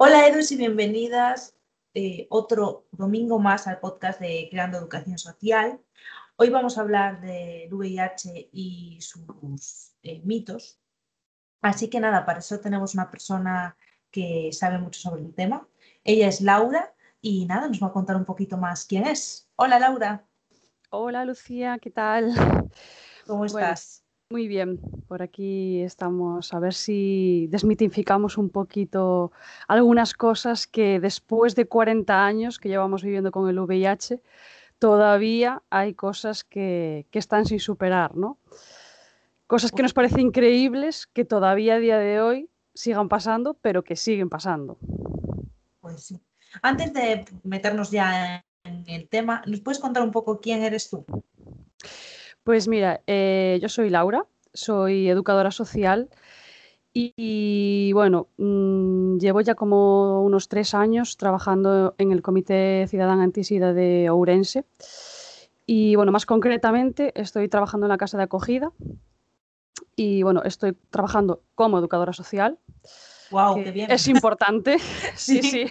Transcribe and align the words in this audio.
Hola 0.00 0.28
Edus 0.28 0.52
y 0.52 0.56
bienvenidas 0.56 1.56
eh, 1.92 2.28
otro 2.30 2.86
domingo 2.92 3.40
más 3.40 3.66
al 3.66 3.80
podcast 3.80 4.20
de 4.20 4.46
Creando 4.48 4.78
Educación 4.78 5.18
Social. 5.18 5.80
Hoy 6.36 6.50
vamos 6.50 6.78
a 6.78 6.82
hablar 6.82 7.20
del 7.20 7.74
VIH 7.74 8.50
y 8.52 9.00
sus 9.00 9.96
eh, 10.04 10.22
mitos. 10.24 10.78
Así 11.62 11.90
que 11.90 11.98
nada, 11.98 12.24
para 12.24 12.38
eso 12.38 12.60
tenemos 12.60 12.94
una 12.94 13.10
persona 13.10 13.76
que 14.12 14.50
sabe 14.52 14.78
mucho 14.78 15.00
sobre 15.00 15.22
el 15.22 15.34
tema. 15.34 15.66
Ella 16.04 16.28
es 16.28 16.42
Laura 16.42 16.94
y 17.20 17.46
nada, 17.46 17.66
nos 17.66 17.82
va 17.82 17.88
a 17.88 17.92
contar 17.92 18.14
un 18.14 18.24
poquito 18.24 18.56
más 18.56 18.84
quién 18.84 19.04
es. 19.04 19.50
Hola 19.56 19.80
Laura. 19.80 20.24
Hola 20.90 21.24
Lucía, 21.24 21.76
¿qué 21.82 21.90
tal? 21.90 22.32
¿Cómo 23.26 23.46
estás? 23.46 24.04
Muy 24.30 24.46
bien, 24.46 24.78
por 25.08 25.22
aquí 25.22 25.80
estamos 25.80 26.52
a 26.52 26.58
ver 26.58 26.74
si 26.74 27.46
desmitificamos 27.48 28.36
un 28.36 28.50
poquito 28.50 29.32
algunas 29.68 30.12
cosas 30.12 30.66
que 30.66 31.00
después 31.00 31.54
de 31.54 31.64
40 31.64 32.26
años 32.26 32.58
que 32.58 32.68
llevamos 32.68 33.02
viviendo 33.02 33.30
con 33.30 33.48
el 33.48 33.58
VIH, 33.58 34.20
todavía 34.78 35.62
hay 35.70 35.94
cosas 35.94 36.44
que, 36.44 37.06
están 37.10 37.46
sin 37.46 37.58
superar, 37.58 38.16
¿no? 38.16 38.36
Cosas 39.46 39.72
que 39.72 39.82
nos 39.82 39.94
parecen 39.94 40.20
increíbles 40.20 41.06
que 41.06 41.24
todavía 41.24 41.76
a 41.76 41.78
día 41.78 41.96
de 41.96 42.20
hoy 42.20 42.50
sigan 42.74 43.08
pasando, 43.08 43.54
pero 43.54 43.82
que 43.82 43.96
siguen 43.96 44.28
pasando. 44.28 44.76
Pues 45.80 46.02
sí. 46.02 46.20
Antes 46.60 46.92
de 46.92 47.24
meternos 47.44 47.90
ya 47.90 48.44
en 48.64 48.84
el 48.88 49.08
tema, 49.08 49.42
¿nos 49.46 49.60
puedes 49.60 49.78
contar 49.78 50.02
un 50.02 50.12
poco 50.12 50.38
quién 50.38 50.62
eres 50.62 50.90
tú? 50.90 51.06
Pues 52.48 52.66
mira, 52.66 53.02
eh, 53.06 53.58
yo 53.60 53.68
soy 53.68 53.90
Laura, 53.90 54.24
soy 54.54 55.10
educadora 55.10 55.50
social 55.50 56.08
y, 56.94 57.92
bueno, 57.92 58.28
mm, 58.38 59.18
llevo 59.18 59.42
ya 59.42 59.54
como 59.54 60.22
unos 60.22 60.48
tres 60.48 60.72
años 60.72 61.18
trabajando 61.18 61.94
en 61.98 62.10
el 62.10 62.22
Comité 62.22 62.86
Ciudadano 62.88 63.20
Antisida 63.20 63.74
de 63.74 64.08
Ourense. 64.08 64.64
Y 65.66 65.94
bueno, 65.96 66.10
más 66.10 66.24
concretamente 66.24 67.12
estoy 67.20 67.50
trabajando 67.50 67.84
en 67.84 67.90
la 67.90 67.98
casa 67.98 68.16
de 68.16 68.24
acogida 68.24 68.72
y 69.94 70.22
bueno, 70.22 70.42
estoy 70.42 70.72
trabajando 70.88 71.42
como 71.54 71.78
educadora 71.78 72.14
social. 72.14 72.58
¡Wow! 73.30 73.62
Qué 73.62 73.72
bien. 73.72 73.90
Es 73.90 74.08
importante, 74.08 74.78
sí, 75.16 75.42
sí, 75.42 75.70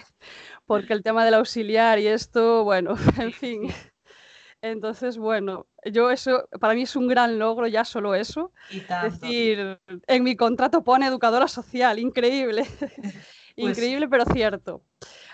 porque 0.64 0.92
el 0.92 1.02
tema 1.02 1.24
del 1.24 1.34
auxiliar 1.34 1.98
y 1.98 2.06
esto, 2.06 2.62
bueno, 2.62 2.94
en 3.18 3.32
fin. 3.32 3.62
Entonces, 4.60 5.18
bueno, 5.18 5.66
yo 5.84 6.10
eso, 6.10 6.48
para 6.60 6.74
mí 6.74 6.82
es 6.82 6.96
un 6.96 7.06
gran 7.06 7.38
logro 7.38 7.66
ya 7.66 7.84
solo 7.84 8.14
eso. 8.14 8.52
Es 8.70 9.20
decir, 9.20 9.78
en 10.06 10.24
mi 10.24 10.36
contrato 10.36 10.82
pone 10.82 11.06
educadora 11.06 11.48
social, 11.48 11.98
increíble. 11.98 12.64
Pues 13.60 13.76
increíble, 13.76 14.06
pero 14.06 14.24
cierto. 14.26 14.82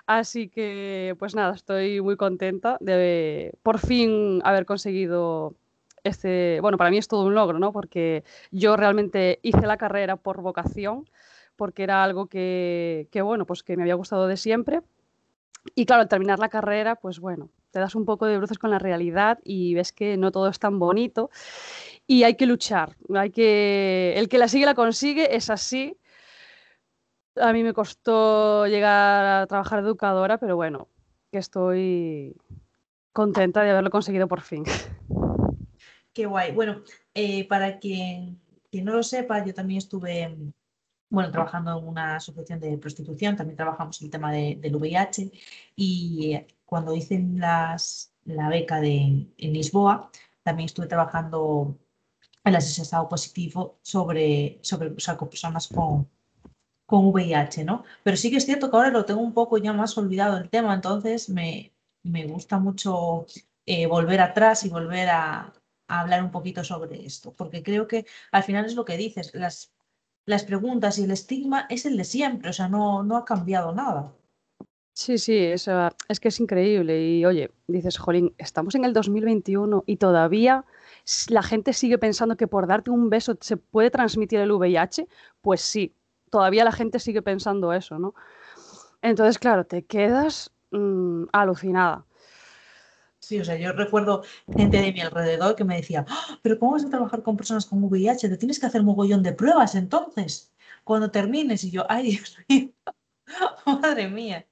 Así 0.06 0.48
que, 0.48 1.14
pues 1.18 1.34
nada, 1.34 1.54
estoy 1.54 2.00
muy 2.00 2.16
contenta 2.16 2.78
de 2.80 3.52
por 3.62 3.78
fin 3.78 4.40
haber 4.44 4.64
conseguido 4.64 5.56
este, 6.04 6.58
bueno, 6.60 6.76
para 6.76 6.90
mí 6.90 6.98
es 6.98 7.08
todo 7.08 7.26
un 7.26 7.34
logro, 7.34 7.58
¿no? 7.58 7.72
Porque 7.72 8.24
yo 8.50 8.76
realmente 8.76 9.40
hice 9.42 9.66
la 9.66 9.78
carrera 9.78 10.16
por 10.16 10.42
vocación, 10.42 11.08
porque 11.56 11.82
era 11.82 12.04
algo 12.04 12.26
que, 12.26 13.08
que 13.10 13.22
bueno, 13.22 13.46
pues 13.46 13.62
que 13.62 13.76
me 13.76 13.82
había 13.82 13.94
gustado 13.94 14.26
de 14.26 14.36
siempre. 14.36 14.82
Y 15.74 15.86
claro, 15.86 16.02
al 16.02 16.08
terminar 16.08 16.38
la 16.38 16.50
carrera, 16.50 16.94
pues 16.96 17.20
bueno, 17.20 17.48
te 17.74 17.80
das 17.80 17.96
un 17.96 18.04
poco 18.04 18.26
de 18.26 18.38
bruces 18.38 18.58
con 18.58 18.70
la 18.70 18.78
realidad 18.78 19.40
y 19.42 19.74
ves 19.74 19.90
que 19.90 20.16
no 20.16 20.30
todo 20.30 20.48
es 20.48 20.60
tan 20.60 20.78
bonito 20.78 21.28
y 22.06 22.22
hay 22.22 22.36
que 22.36 22.46
luchar. 22.46 22.96
Hay 23.12 23.30
que... 23.30 24.14
El 24.16 24.28
que 24.28 24.38
la 24.38 24.46
sigue 24.46 24.64
la 24.64 24.76
consigue, 24.76 25.34
es 25.34 25.50
así. 25.50 25.98
A 27.34 27.52
mí 27.52 27.64
me 27.64 27.74
costó 27.74 28.68
llegar 28.68 29.42
a 29.42 29.46
trabajar 29.48 29.80
educadora, 29.80 30.38
pero 30.38 30.54
bueno, 30.54 30.86
que 31.32 31.38
estoy 31.38 32.36
contenta 33.12 33.62
de 33.64 33.70
haberlo 33.70 33.90
conseguido 33.90 34.28
por 34.28 34.42
fin. 34.42 34.62
Qué 36.12 36.26
guay. 36.26 36.52
Bueno, 36.52 36.84
eh, 37.12 37.48
para 37.48 37.80
quien, 37.80 38.40
quien 38.70 38.84
no 38.84 38.92
lo 38.92 39.02
sepa, 39.02 39.44
yo 39.44 39.52
también 39.52 39.78
estuve 39.78 40.32
bueno, 41.08 41.32
trabajando 41.32 41.76
en 41.76 41.88
una 41.88 42.16
asociación 42.16 42.60
de 42.60 42.78
prostitución, 42.78 43.34
también 43.34 43.56
trabajamos 43.56 44.00
el 44.00 44.10
tema 44.10 44.30
del 44.30 44.76
VIH 44.76 45.32
y 45.74 46.38
cuando 46.74 46.92
hice 46.92 47.24
las, 47.36 48.12
la 48.24 48.48
beca 48.48 48.80
de, 48.80 49.28
en 49.38 49.52
Lisboa, 49.52 50.10
también 50.42 50.66
estuve 50.66 50.88
trabajando 50.88 51.78
en 52.42 52.52
el 52.52 52.58
estado 52.58 53.08
positivo 53.08 53.78
sobre, 53.80 54.58
sobre 54.60 54.88
o 54.88 54.98
sea, 54.98 55.16
con 55.16 55.28
personas 55.28 55.68
con, 55.68 56.10
con 56.84 57.06
VIH, 57.12 57.62
¿no? 57.62 57.84
Pero 58.02 58.16
sí 58.16 58.28
que 58.28 58.38
es 58.38 58.44
cierto 58.44 58.68
que 58.68 58.76
ahora 58.76 58.90
lo 58.90 59.04
tengo 59.04 59.20
un 59.20 59.34
poco 59.34 59.56
ya 59.58 59.72
más 59.72 59.96
olvidado 59.96 60.36
el 60.36 60.50
tema, 60.50 60.74
entonces 60.74 61.28
me, 61.28 61.72
me 62.02 62.26
gusta 62.26 62.58
mucho 62.58 63.26
eh, 63.66 63.86
volver 63.86 64.20
atrás 64.20 64.64
y 64.64 64.68
volver 64.68 65.10
a, 65.10 65.52
a, 65.86 66.00
hablar 66.00 66.24
un 66.24 66.32
poquito 66.32 66.64
sobre 66.64 67.06
esto, 67.06 67.32
porque 67.36 67.62
creo 67.62 67.86
que 67.86 68.04
al 68.32 68.42
final 68.42 68.64
es 68.64 68.74
lo 68.74 68.84
que 68.84 68.96
dices, 68.96 69.32
las, 69.32 69.72
las 70.26 70.42
preguntas 70.42 70.98
y 70.98 71.04
el 71.04 71.12
estigma 71.12 71.68
es 71.70 71.86
el 71.86 71.96
de 71.96 72.04
siempre, 72.04 72.50
o 72.50 72.52
sea, 72.52 72.68
no, 72.68 73.04
no 73.04 73.16
ha 73.16 73.24
cambiado 73.24 73.72
nada. 73.72 74.12
Sí, 74.96 75.18
sí, 75.18 75.36
es, 75.36 75.68
que 76.20 76.28
es 76.28 76.40
increíble. 76.40 77.04
Y 77.04 77.24
oye, 77.26 77.50
dices, 77.66 77.98
Jolín, 77.98 78.32
estamos 78.38 78.76
en 78.76 78.84
el 78.84 78.92
2021 78.92 79.82
y 79.86 79.96
todavía 79.96 80.64
la 81.28 81.42
gente 81.42 81.72
sigue 81.72 81.98
pensando 81.98 82.36
que 82.36 82.46
por 82.46 82.68
darte 82.68 82.92
un 82.92 83.10
beso 83.10 83.36
se 83.40 83.56
puede 83.56 83.90
transmitir 83.90 84.38
el 84.38 84.52
VIH. 84.52 85.08
Pues 85.42 85.62
sí, 85.62 85.92
todavía 86.30 86.64
la 86.64 86.70
gente 86.70 87.00
sigue 87.00 87.22
pensando 87.22 87.72
eso, 87.72 87.98
¿no? 87.98 88.14
Entonces, 89.02 89.40
claro, 89.40 89.66
te 89.66 89.84
quedas 89.84 90.52
mm, 90.70 91.24
alucinada. 91.32 92.06
Sí, 93.18 93.40
o 93.40 93.44
sea, 93.44 93.56
yo 93.56 93.72
recuerdo 93.72 94.22
gente 94.54 94.80
de 94.80 94.92
mi 94.92 95.00
alrededor 95.00 95.56
que 95.56 95.64
me 95.64 95.76
decía, 95.76 96.04
¡Ah! 96.08 96.38
pero 96.40 96.58
¿cómo 96.58 96.72
vas 96.72 96.84
a 96.84 96.90
trabajar 96.90 97.22
con 97.24 97.36
personas 97.36 97.66
con 97.66 97.82
VIH? 97.82 98.28
Te 98.28 98.36
tienes 98.36 98.60
que 98.60 98.66
hacer 98.66 98.84
mogollón 98.84 99.24
de 99.24 99.32
pruebas 99.32 99.74
entonces, 99.74 100.52
cuando 100.84 101.10
termines. 101.10 101.64
Y 101.64 101.72
yo, 101.72 101.84
ay, 101.88 102.12
Dios 102.12 102.36
mío. 102.48 102.70
Madre 103.66 104.08
mía. 104.08 104.46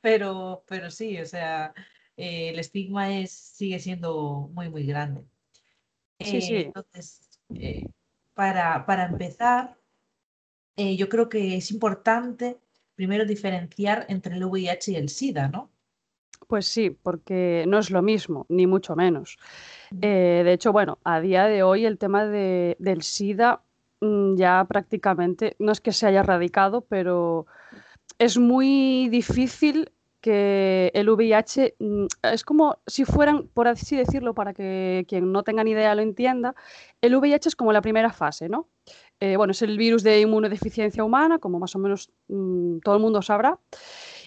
Pero, 0.00 0.64
pero 0.66 0.90
sí, 0.90 1.18
o 1.18 1.26
sea, 1.26 1.72
eh, 2.16 2.50
el 2.50 2.58
estigma 2.58 3.18
es, 3.18 3.30
sigue 3.32 3.78
siendo 3.78 4.50
muy, 4.52 4.68
muy 4.68 4.86
grande. 4.86 5.24
Sí, 6.18 6.40
sí. 6.40 6.56
Entonces, 6.56 7.40
eh, 7.54 7.86
para, 8.34 8.86
para 8.86 9.04
empezar, 9.04 9.76
eh, 10.76 10.96
yo 10.96 11.08
creo 11.08 11.28
que 11.28 11.56
es 11.56 11.70
importante 11.70 12.58
primero 12.94 13.26
diferenciar 13.26 14.06
entre 14.08 14.36
el 14.36 14.44
VIH 14.44 14.92
y 14.92 14.96
el 14.96 15.08
SIDA, 15.10 15.48
¿no? 15.48 15.70
Pues 16.48 16.66
sí, 16.66 16.90
porque 16.90 17.64
no 17.66 17.78
es 17.78 17.90
lo 17.90 18.02
mismo, 18.02 18.46
ni 18.48 18.66
mucho 18.66 18.94
menos. 18.94 19.36
de 19.90 20.52
hecho, 20.52 20.72
bueno, 20.72 20.98
a 21.02 21.20
día 21.20 21.46
de 21.46 21.62
hoy 21.62 21.84
el 21.84 21.98
tema 21.98 22.24
de, 22.24 22.76
del 22.78 23.02
SIDA 23.02 23.62
mm, 24.00 24.36
ya 24.36 24.64
prácticamente, 24.68 25.56
no 25.58 25.72
es 25.72 25.80
que 25.80 25.92
se 25.92 26.06
haya 26.06 26.20
erradicado, 26.20 26.82
pero 26.82 27.46
es 28.18 28.38
muy 28.38 29.08
difícil 29.08 29.92
que 30.20 30.90
el 30.94 31.08
VIH 31.08 31.76
mm, 31.78 32.06
es 32.22 32.44
como 32.44 32.78
si 32.86 33.04
fueran, 33.04 33.48
por 33.48 33.68
así 33.68 33.96
decirlo, 33.96 34.34
para 34.34 34.54
que 34.54 35.04
quien 35.08 35.30
no 35.30 35.42
tenga 35.42 35.62
ni 35.62 35.70
idea 35.72 35.94
lo 35.94 36.02
entienda, 36.02 36.54
el 37.00 37.14
VIH 37.14 37.50
es 37.50 37.56
como 37.56 37.72
la 37.72 37.82
primera 37.82 38.12
fase, 38.12 38.48
¿no? 38.48 38.68
Eh, 39.20 39.36
bueno, 39.36 39.52
es 39.52 39.62
el 39.62 39.78
virus 39.78 40.02
de 40.02 40.20
inmunodeficiencia 40.20 41.04
humana, 41.04 41.38
como 41.38 41.58
más 41.58 41.74
o 41.76 41.78
menos 41.78 42.10
mm, 42.28 42.78
todo 42.80 42.96
el 42.96 43.02
mundo 43.02 43.22
sabrá. 43.22 43.58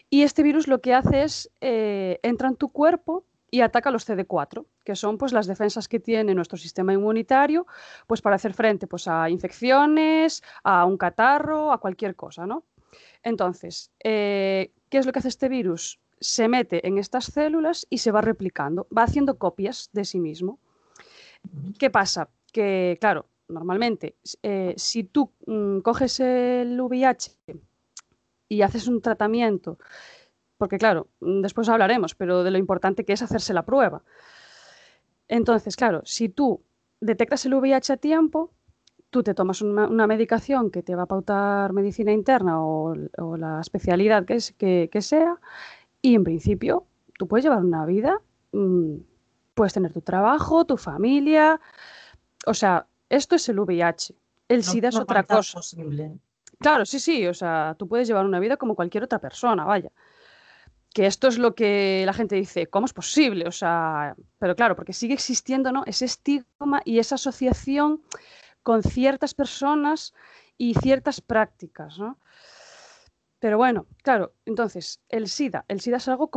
Y 0.09 0.23
este 0.23 0.41
virus 0.41 0.67
lo 0.67 0.81
que 0.81 0.93
hace 0.93 1.23
es, 1.23 1.51
eh, 1.61 2.19
entra 2.23 2.47
en 2.47 2.55
tu 2.55 2.69
cuerpo 2.69 3.25
y 3.51 3.61
ataca 3.61 3.91
los 3.91 4.07
CD4, 4.07 4.65
que 4.83 4.95
son 4.95 5.17
pues, 5.17 5.33
las 5.33 5.47
defensas 5.47 5.87
que 5.87 5.99
tiene 5.99 6.33
nuestro 6.33 6.57
sistema 6.57 6.93
inmunitario 6.93 7.67
pues, 8.07 8.21
para 8.21 8.37
hacer 8.37 8.53
frente 8.53 8.87
pues, 8.87 9.07
a 9.07 9.29
infecciones, 9.29 10.43
a 10.63 10.85
un 10.85 10.97
catarro, 10.97 11.71
a 11.71 11.79
cualquier 11.79 12.15
cosa, 12.15 12.47
¿no? 12.47 12.63
Entonces, 13.23 13.91
eh, 14.03 14.71
¿qué 14.89 14.97
es 14.97 15.05
lo 15.05 15.11
que 15.11 15.19
hace 15.19 15.27
este 15.27 15.49
virus? 15.49 15.99
Se 16.19 16.47
mete 16.47 16.87
en 16.87 16.97
estas 16.97 17.25
células 17.25 17.87
y 17.89 17.99
se 17.99 18.11
va 18.11 18.21
replicando, 18.21 18.87
va 18.95 19.03
haciendo 19.03 19.37
copias 19.37 19.89
de 19.93 20.05
sí 20.05 20.19
mismo. 20.19 20.59
¿Qué 21.77 21.89
pasa? 21.89 22.29
Que, 22.51 22.97
claro, 22.99 23.25
normalmente, 23.47 24.15
eh, 24.43 24.73
si 24.77 25.03
tú 25.03 25.31
mm, 25.45 25.79
coges 25.79 26.19
el 26.19 26.79
VIH 26.79 27.37
y 28.49 28.61
haces 28.61 28.87
un 28.87 29.01
tratamiento, 29.01 29.77
porque 30.57 30.77
claro, 30.77 31.07
después 31.21 31.69
hablaremos, 31.69 32.15
pero 32.15 32.43
de 32.43 32.51
lo 32.51 32.57
importante 32.57 33.05
que 33.05 33.13
es 33.13 33.21
hacerse 33.21 33.53
la 33.53 33.65
prueba. 33.65 34.03
Entonces, 35.27 35.75
claro, 35.75 36.01
si 36.05 36.27
tú 36.27 36.61
detectas 36.99 37.45
el 37.45 37.53
VIH 37.53 37.93
a 37.93 37.97
tiempo, 37.97 38.51
tú 39.09 39.23
te 39.23 39.33
tomas 39.33 39.61
una, 39.61 40.07
medicación 40.07 40.69
que 40.71 40.83
te 40.83 40.95
va 40.95 41.03
a 41.03 41.07
pautar 41.07 41.73
medicina 41.73 42.11
interna 42.11 42.63
o, 42.63 42.95
la 43.37 43.59
especialidad 43.61 44.25
que, 44.25 44.35
es, 44.35 44.53
que, 44.53 45.01
sea, 45.01 45.37
y 46.01 46.15
en 46.15 46.23
principio 46.23 46.85
tú 47.17 47.27
puedes 47.27 47.43
llevar 47.43 47.63
una 47.63 47.85
vida, 47.85 48.21
mm, 48.51 48.95
puedes 49.53 49.73
tener 49.73 49.91
tu 49.91 50.01
trabajo, 50.01 50.65
tu 50.65 50.77
familia, 50.77 51.59
o 52.45 52.53
sea, 52.53 52.87
esto 53.09 53.35
es 53.35 53.49
el 53.49 53.59
VIH. 53.59 54.15
El 54.47 54.63
SIDA 54.63 54.89
es 54.89 54.95
otra 54.95 55.23
cosa. 55.23 55.59
Claro, 56.59 56.85
sí, 56.85 56.99
sí, 56.99 57.25
o 57.27 57.33
sea, 57.33 57.75
tú 57.77 57.87
puedes 57.87 58.07
llevar 58.07 58.25
una 58.25 58.39
vida 58.39 58.57
como 58.57 58.75
cualquier 58.75 59.03
otra 59.03 59.19
persona, 59.19 59.63
vaya. 59.63 59.91
Que 60.93 61.05
esto 61.05 61.27
es 61.27 61.37
lo 61.37 61.53
que 61.53 62.03
la 62.05 62.13
gente 62.13 62.35
dice, 62.35 62.67
¿cómo 62.67 62.85
es 62.85 62.93
posible? 62.93 63.47
O 63.47 63.51
sea, 63.51 64.15
pero 64.39 64.55
claro, 64.55 64.75
porque 64.75 64.91
sigue 64.91 65.13
existiendo, 65.13 65.71
¿no? 65.71 65.83
Ese 65.85 66.05
estigma 66.05 66.81
y 66.83 66.99
esa 66.99 67.15
asociación 67.15 68.01
con 68.69 68.83
ciertas 68.83 69.33
personas 69.33 70.13
y 70.55 70.75
ciertas 70.75 71.21
prácticas, 71.21 71.97
¿no? 71.97 72.19
Pero 73.39 73.57
bueno, 73.57 73.87
claro, 74.03 74.33
entonces, 74.45 75.01
el 75.09 75.27
SIDA, 75.27 75.65
el 75.67 75.79
SIDA 75.81 75.97
es 75.97 76.07
algo 76.07 76.29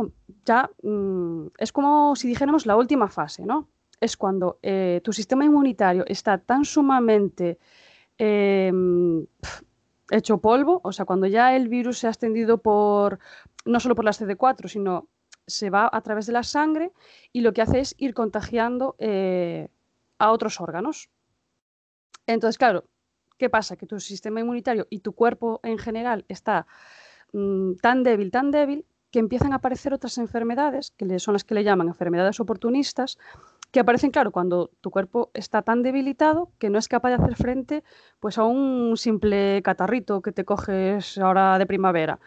ya, 0.43 0.67
mm, 0.81 1.49
es 1.59 1.71
como 1.71 2.15
si 2.15 2.27
dijéramos 2.27 2.65
la 2.65 2.75
última 2.75 3.07
fase, 3.07 3.45
¿no? 3.45 3.69
Es 3.99 4.17
cuando 4.17 4.57
eh, 4.63 4.99
tu 5.03 5.13
sistema 5.13 5.45
inmunitario 5.45 6.05
está 6.07 6.39
tan 6.39 6.65
sumamente 6.65 7.59
em, 8.17 9.27
hecho 10.09 10.39
polvo, 10.39 10.81
o 10.83 10.91
sea, 10.91 11.05
cuando 11.05 11.27
ya 11.27 11.55
el 11.55 11.69
virus 11.69 11.99
se 11.99 12.07
ha 12.07 12.09
extendido 12.09 12.57
por, 12.57 13.19
no 13.63 13.79
solo 13.79 13.93
por 13.93 14.05
la 14.05 14.11
CD4, 14.11 14.69
sino 14.69 15.07
se 15.45 15.69
va 15.69 15.87
a 15.93 16.01
través 16.01 16.25
de 16.25 16.33
la 16.33 16.41
sangre 16.41 16.93
y 17.31 17.41
lo 17.41 17.53
que 17.53 17.61
hace 17.61 17.79
es 17.79 17.93
ir 17.99 18.15
contagiando 18.15 18.95
eh, 18.97 19.67
a 20.17 20.31
otros 20.31 20.59
órganos. 20.59 21.11
Entonces, 22.27 22.57
claro, 22.57 22.85
¿qué 23.37 23.49
pasa? 23.49 23.75
Que 23.75 23.85
tu 23.85 23.99
sistema 23.99 24.39
inmunitario 24.39 24.87
y 24.89 24.99
tu 24.99 25.13
cuerpo 25.13 25.59
en 25.63 25.77
general 25.77 26.25
está 26.27 26.67
mm, 27.33 27.75
tan 27.75 28.03
débil, 28.03 28.31
tan 28.31 28.51
débil, 28.51 28.85
que 29.11 29.19
empiezan 29.19 29.53
a 29.53 29.57
aparecer 29.57 29.93
otras 29.93 30.17
enfermedades, 30.17 30.91
que 30.97 31.19
son 31.19 31.33
las 31.33 31.43
que 31.43 31.53
le 31.53 31.63
llaman 31.63 31.87
enfermedades 31.87 32.39
oportunistas, 32.39 33.19
que 33.69 33.79
aparecen, 33.79 34.09
claro, 34.09 34.31
cuando 34.31 34.71
tu 34.81 34.89
cuerpo 34.89 35.29
está 35.35 35.61
tan 35.61 35.83
debilitado 35.83 36.49
que 36.57 36.71
no 36.71 36.79
es 36.79 36.87
capaz 36.87 37.09
de 37.09 37.15
hacer 37.15 37.35
frente 37.35 37.83
pues, 38.19 38.39
a 38.39 38.43
un 38.43 38.97
simple 38.97 39.61
catarrito 39.63 40.21
que 40.21 40.31
te 40.31 40.45
coges 40.45 41.19
ahora 41.19 41.59
de 41.59 41.65
primavera. 41.67 42.19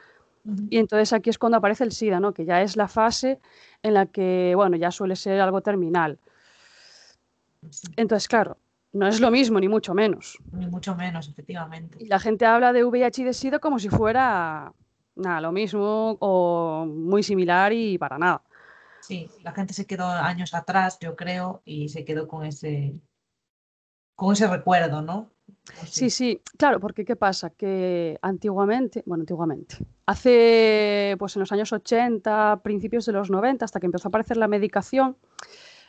Y 0.71 0.79
entonces 0.79 1.13
aquí 1.13 1.29
es 1.29 1.39
cuando 1.39 1.59
aparece 1.59 1.83
el 1.83 1.91
SIDA, 1.91 2.21
¿no? 2.21 2.33
que 2.33 2.45
ya 2.45 2.63
es 2.63 2.77
la 2.77 2.87
fase 2.87 3.41
en 3.83 3.95
la 3.95 4.07
que, 4.07 4.53
bueno, 4.55 4.77
ya 4.77 4.93
suele 4.93 5.17
ser 5.17 5.41
algo 5.41 5.61
terminal. 5.61 6.21
Entonces, 7.97 8.29
claro, 8.29 8.59
no 8.97 9.07
es 9.07 9.21
lo 9.21 9.31
mismo, 9.31 9.61
ni 9.61 9.69
mucho 9.69 9.95
menos. 9.95 10.39
Ni 10.53 10.67
mucho 10.67 10.95
menos, 10.95 11.29
efectivamente. 11.29 11.99
Y 12.01 12.07
la 12.07 12.19
gente 12.19 12.47
habla 12.47 12.73
de 12.73 12.85
VIH 12.85 13.23
y 13.23 13.25
de 13.25 13.33
SIDA 13.35 13.59
como 13.59 13.79
si 13.79 13.89
fuera 13.89 14.73
nada, 15.17 15.41
lo 15.41 15.53
mismo 15.53 16.17
o 16.21 16.87
muy 16.87 17.23
similar 17.23 17.73
y 17.73 17.99
para 17.99 18.19
nada. 18.19 18.43
Sí, 19.01 19.31
la 19.43 19.53
gente 19.53 19.73
se 19.73 19.87
quedó 19.87 20.09
años 20.09 20.55
atrás, 20.55 20.99
yo 21.01 21.15
creo, 21.15 21.63
y 21.65 21.89
se 21.89 22.05
quedó 22.05 22.27
con 22.27 22.45
ese, 22.45 22.95
con 24.15 24.33
ese 24.33 24.49
recuerdo, 24.49 25.03
¿no? 25.03 25.31
Sí, 25.85 26.11
sí, 26.11 26.43
claro, 26.57 26.81
porque 26.81 27.05
¿qué 27.05 27.15
pasa? 27.15 27.51
Que 27.51 28.19
antiguamente, 28.23 29.03
bueno, 29.07 29.23
antiguamente, 29.23 29.77
hace, 30.07 31.15
pues 31.19 31.37
en 31.37 31.41
los 31.41 31.53
años 31.53 31.73
80, 31.73 32.61
principios 32.63 33.07
de 33.07 33.13
los 33.13 33.31
90, 33.31 33.65
hasta 33.65 33.79
que 33.79 33.87
empezó 33.87 34.09
a 34.09 34.11
aparecer 34.11 34.37
la 34.37 34.49
medicación, 34.49 35.17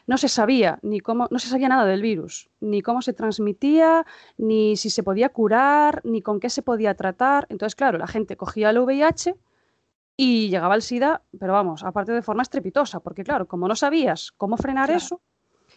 no 0.08 0.18
se 0.18 0.30
sabía 0.30 0.80
ni 0.82 1.02
cómo, 1.02 1.28
no 1.30 1.38
se 1.38 1.50
sabía 1.50 1.68
nada 1.68 1.86
del 1.86 2.02
virus, 2.02 2.50
ni 2.62 2.82
cómo 2.82 3.02
se 3.02 3.14
transmitía, 3.14 4.06
ni 4.38 4.78
si 4.78 4.90
se 4.90 5.04
podía 5.04 5.30
curar, 5.30 6.02
ni 6.06 6.22
con 6.22 6.40
qué 6.40 6.50
se 6.50 6.64
podía 6.64 6.96
tratar. 6.96 7.46
Entonces, 7.50 7.76
claro, 7.76 7.98
la 7.98 8.08
gente 8.08 8.38
cogía 8.38 8.70
el 8.70 8.80
VIH 8.80 9.36
y 10.16 10.50
llegaba 10.50 10.76
el 10.76 10.82
SIDA, 10.82 11.22
pero 11.38 11.54
vamos, 11.54 11.84
aparte 11.84 12.14
de 12.14 12.22
forma 12.22 12.42
estrepitosa, 12.42 13.02
porque 13.02 13.24
claro, 13.24 13.48
como 13.48 13.68
no 13.68 13.76
sabías 13.76 14.32
cómo 14.32 14.58
frenar 14.58 14.90
eso, 14.90 15.22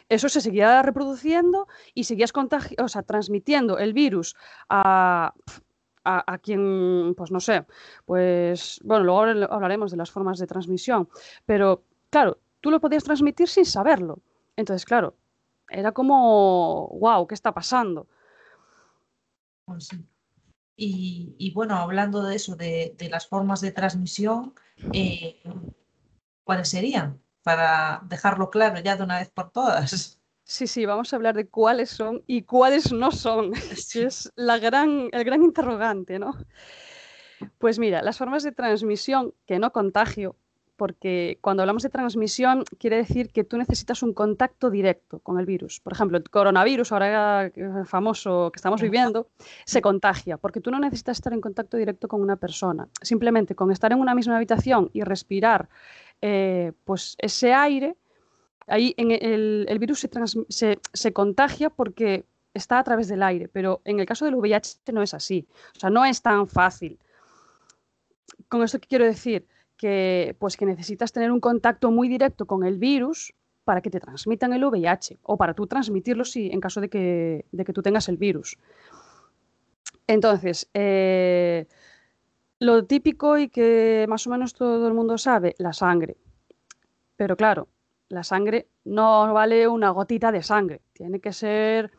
eso 0.08 0.28
se 0.28 0.40
seguía 0.40 0.80
reproduciendo 0.82 1.68
y 1.92 2.04
seguías 2.04 2.32
o 2.34 2.88
sea, 2.88 3.02
transmitiendo 3.02 3.78
el 3.78 3.92
virus 3.92 4.36
a, 4.68 5.34
a, 6.04 6.38
quien, 6.38 7.14
pues 7.16 7.30
no 7.30 7.40
sé, 7.40 7.66
pues 8.04 8.80
bueno, 8.82 9.04
luego 9.04 9.52
hablaremos 9.52 9.90
de 9.90 9.96
las 9.96 10.10
formas 10.10 10.38
de 10.38 10.46
transmisión, 10.46 11.08
pero 11.44 11.84
claro, 12.10 12.38
tú 12.60 12.70
lo 12.70 12.80
podías 12.80 13.04
transmitir 13.04 13.48
sin 13.48 13.64
saberlo. 13.64 14.20
Entonces, 14.56 14.84
claro, 14.84 15.16
era 15.68 15.92
como, 15.92 16.88
wow, 16.98 17.26
¿qué 17.26 17.34
está 17.34 17.52
pasando? 17.52 18.06
Pues 19.64 19.90
y, 20.82 21.52
bueno, 21.54 21.76
hablando 21.76 22.22
de 22.22 22.36
eso, 22.36 22.56
de, 22.56 22.96
las 23.10 23.26
formas 23.26 23.60
de 23.60 23.70
transmisión, 23.70 24.54
eh, 24.94 25.42
¿cuáles 26.42 26.70
serían? 26.70 27.20
Para 27.42 28.00
dejarlo 28.08 28.48
claro 28.48 28.80
ya 28.80 28.96
de 28.96 29.02
una 29.02 29.18
vez 29.18 29.28
por 29.28 29.50
todas. 29.50 30.18
Sí, 30.42 30.66
sí, 30.66 30.86
vamos 30.86 31.12
a 31.12 31.16
hablar 31.16 31.36
de 31.36 31.48
cuáles 31.48 31.90
son 31.90 32.24
y 32.26 32.42
cuáles 32.42 32.92
no 32.92 33.12
son. 33.12 33.52
Es 33.94 34.32
la 34.36 34.58
gran, 34.58 35.10
el 35.12 35.24
gran 35.24 35.42
interrogante, 35.42 36.18
¿no? 36.18 36.34
Pues 37.58 37.78
mira, 37.78 38.02
las 38.02 38.16
formas 38.16 38.42
de 38.42 38.52
transmisión 38.52 39.34
que 39.46 39.58
no 39.58 39.72
contagio 39.72 40.36
porque 40.80 41.36
cuando 41.42 41.62
hablamos 41.62 41.82
de 41.82 41.90
transmisión 41.90 42.64
quiere 42.78 42.96
decir 42.96 43.28
que 43.28 43.44
tú 43.44 43.58
necesitas 43.58 44.02
un 44.02 44.14
contacto 44.14 44.70
directo 44.70 45.18
con 45.18 45.38
el 45.38 45.44
virus. 45.44 45.78
Por 45.78 45.92
ejemplo, 45.92 46.16
el 46.16 46.24
coronavirus, 46.30 46.90
ahora 46.92 47.52
famoso 47.84 48.50
que 48.50 48.56
estamos 48.56 48.80
viviendo, 48.80 49.28
se 49.66 49.82
contagia, 49.82 50.38
porque 50.38 50.62
tú 50.62 50.70
no 50.70 50.78
necesitas 50.78 51.18
estar 51.18 51.34
en 51.34 51.42
contacto 51.42 51.76
directo 51.76 52.08
con 52.08 52.22
una 52.22 52.36
persona. 52.36 52.88
Simplemente 53.02 53.54
con 53.54 53.70
estar 53.70 53.92
en 53.92 53.98
una 53.98 54.14
misma 54.14 54.38
habitación 54.38 54.88
y 54.94 55.02
respirar 55.02 55.68
eh, 56.22 56.72
pues 56.84 57.14
ese 57.18 57.52
aire, 57.52 57.98
ahí 58.66 58.94
el, 58.96 59.78
virus 59.78 60.08
se, 60.48 60.78
se 60.94 61.12
contagia 61.12 61.68
porque 61.68 62.24
está 62.54 62.78
a 62.78 62.84
través 62.84 63.06
del 63.08 63.22
aire, 63.22 63.48
pero 63.48 63.82
en 63.84 64.00
el 64.00 64.06
caso 64.06 64.24
del 64.24 64.34
VIH 64.34 64.78
no 64.94 65.02
es 65.02 65.12
así. 65.12 65.46
O 65.76 65.78
sea, 65.78 65.90
no 65.90 66.06
es 66.06 66.22
tan 66.22 66.48
fácil. 66.48 66.98
Con 68.48 68.62
esto, 68.62 68.80
¿qué 68.80 68.88
quiero 68.88 69.04
decir? 69.04 69.46
Que, 69.80 70.36
pues, 70.38 70.58
que 70.58 70.66
necesitas 70.66 71.10
tener 71.10 71.32
un 71.32 71.40
contacto 71.40 71.90
muy 71.90 72.06
directo 72.06 72.44
con 72.44 72.64
el 72.64 72.76
virus 72.76 73.32
para 73.64 73.80
que 73.80 73.88
te 73.88 73.98
transmitan 73.98 74.52
el 74.52 74.62
VIH 74.62 75.20
o 75.22 75.38
para 75.38 75.54
tú 75.54 75.66
transmitirlo 75.66 76.26
si, 76.26 76.50
en 76.52 76.60
caso 76.60 76.82
de 76.82 76.90
que, 76.90 77.46
de 77.50 77.64
que 77.64 77.72
tú 77.72 77.80
tengas 77.80 78.10
el 78.10 78.18
virus. 78.18 78.58
Entonces, 80.06 80.68
eh, 80.74 81.66
lo 82.58 82.84
típico 82.84 83.38
y 83.38 83.48
que 83.48 84.04
más 84.06 84.26
o 84.26 84.30
menos 84.30 84.52
todo 84.52 84.86
el 84.86 84.92
mundo 84.92 85.16
sabe, 85.16 85.54
la 85.56 85.72
sangre. 85.72 86.18
Pero 87.16 87.34
claro, 87.34 87.68
la 88.10 88.22
sangre 88.22 88.68
no 88.84 89.32
vale 89.32 89.66
una 89.66 89.88
gotita 89.92 90.30
de 90.30 90.42
sangre, 90.42 90.82
tiene 90.92 91.20
que 91.20 91.32
ser 91.32 91.90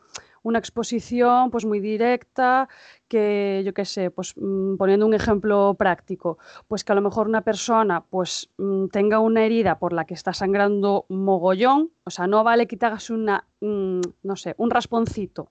una 0.42 0.58
exposición 0.58 1.50
pues 1.50 1.64
muy 1.64 1.80
directa, 1.80 2.68
que 3.08 3.62
yo 3.64 3.72
qué 3.74 3.84
sé, 3.84 4.10
pues 4.10 4.34
mm, 4.36 4.76
poniendo 4.76 5.06
un 5.06 5.14
ejemplo 5.14 5.74
práctico, 5.78 6.38
pues 6.68 6.84
que 6.84 6.92
a 6.92 6.94
lo 6.94 7.00
mejor 7.00 7.28
una 7.28 7.42
persona 7.42 8.04
pues 8.04 8.50
mm, 8.58 8.86
tenga 8.86 9.18
una 9.20 9.44
herida 9.44 9.78
por 9.78 9.92
la 9.92 10.04
que 10.04 10.14
está 10.14 10.32
sangrando 10.32 11.06
mogollón, 11.08 11.92
o 12.04 12.10
sea, 12.10 12.26
no 12.26 12.42
vale 12.44 12.66
que 12.66 12.76
te 12.76 12.86
hagas 12.86 13.10
una, 13.10 13.46
mm, 13.60 14.00
no 14.22 14.36
sé, 14.36 14.54
un 14.58 14.70
rasponcito. 14.70 15.50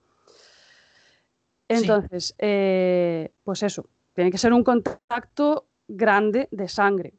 Entonces, 1.67 2.35
eh, 2.37 3.31
pues 3.43 3.63
eso, 3.63 3.85
tiene 4.13 4.29
que 4.29 4.37
ser 4.37 4.51
un 4.51 4.63
contacto 4.63 5.67
grande 5.87 6.49
de 6.51 6.67
sangre. 6.67 7.13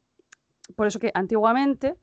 Por 0.75 0.87
eso 0.87 0.99
que 0.99 1.11
antiguamente 1.13 1.95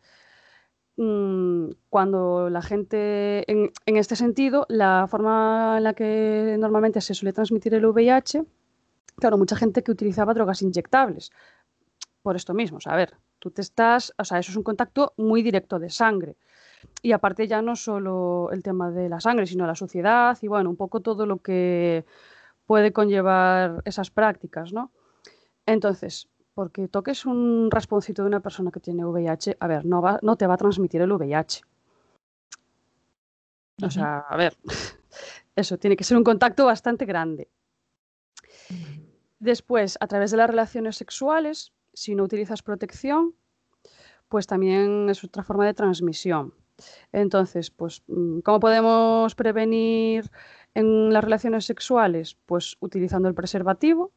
Mm, 1.02 1.70
cuando 1.88 2.50
la 2.50 2.60
gente, 2.60 3.50
en, 3.50 3.72
este 3.86 4.16
sentido, 4.16 4.66
la 4.68 5.06
forma 5.08 5.76
en 5.78 5.84
la 5.84 5.94
que 5.94 6.56
normalmente 6.58 7.00
se 7.00 7.14
suele 7.14 7.32
transmitir 7.32 7.72
el 7.72 7.86
VIH, 7.86 8.44
claro, 9.16 9.38
mucha 9.38 9.56
gente 9.56 9.82
que 9.82 9.92
utilizaba 9.92 10.34
drogas 10.34 10.60
inyectables, 10.60 11.32
por 12.20 12.36
esto 12.36 12.52
mismo, 12.52 12.76
o 12.84 12.90
a 12.90 12.96
ver, 12.96 13.14
tú 13.38 13.50
te 13.50 13.62
estás, 13.62 14.12
o 14.18 14.24
sea, 14.26 14.40
eso 14.40 14.50
es 14.50 14.58
un 14.58 14.62
contacto 14.62 15.14
muy 15.16 15.42
directo 15.42 15.78
de 15.78 15.88
sangre. 15.88 16.36
Y 17.02 17.12
aparte 17.12 17.48
ya 17.48 17.62
no 17.62 17.76
solo 17.76 18.50
el 18.52 18.62
tema 18.62 18.90
de 18.90 19.08
la 19.08 19.20
sangre, 19.20 19.46
sino 19.46 19.66
la 19.66 19.76
suciedad 19.76 20.36
y 20.42 20.48
bueno, 20.48 20.68
un 20.68 20.76
poco 20.76 21.00
todo 21.00 21.24
lo 21.24 21.38
que 21.38 22.04
puede 22.66 22.92
conllevar 22.92 23.80
esas 23.86 24.10
prácticas, 24.10 24.74
¿no? 24.74 24.90
Entonces, 25.64 26.28
porque 26.60 26.88
toques 26.88 27.24
un 27.24 27.70
rasponcito 27.70 28.20
de 28.20 28.28
una 28.28 28.40
persona 28.40 28.70
que 28.70 28.80
tiene 28.80 29.02
VIH, 29.02 29.56
a 29.58 29.66
ver, 29.66 29.86
no, 29.86 30.02
va, 30.02 30.18
no 30.20 30.36
te 30.36 30.46
va 30.46 30.52
a 30.52 30.58
transmitir 30.58 31.00
el 31.00 31.10
VIH. 31.10 31.62
O 33.82 33.90
sea, 33.90 34.18
a 34.28 34.36
ver, 34.36 34.54
eso 35.56 35.78
tiene 35.78 35.96
que 35.96 36.04
ser 36.04 36.18
un 36.18 36.22
contacto 36.22 36.66
bastante 36.66 37.06
grande. 37.06 37.48
Después, 39.38 39.96
a 40.00 40.06
través 40.06 40.32
de 40.32 40.36
las 40.36 40.50
relaciones 40.50 40.96
sexuales, 40.96 41.72
si 41.94 42.14
no 42.14 42.24
utilizas 42.24 42.62
protección, 42.62 43.34
pues 44.28 44.46
también 44.46 45.08
es 45.08 45.24
otra 45.24 45.42
forma 45.42 45.64
de 45.64 45.72
transmisión. 45.72 46.52
Entonces, 47.10 47.70
pues, 47.70 48.02
mm, 48.06 48.40
¿cómo 48.40 48.60
podemos 48.60 49.34
prevenir 49.34 50.30
en 50.74 51.10
las 51.10 51.24
relaciones 51.24 51.64
sexuales? 51.64 52.36
Pues 52.44 52.76
utilizando 52.80 53.30
el 53.30 53.34
preservativo, 53.34 54.12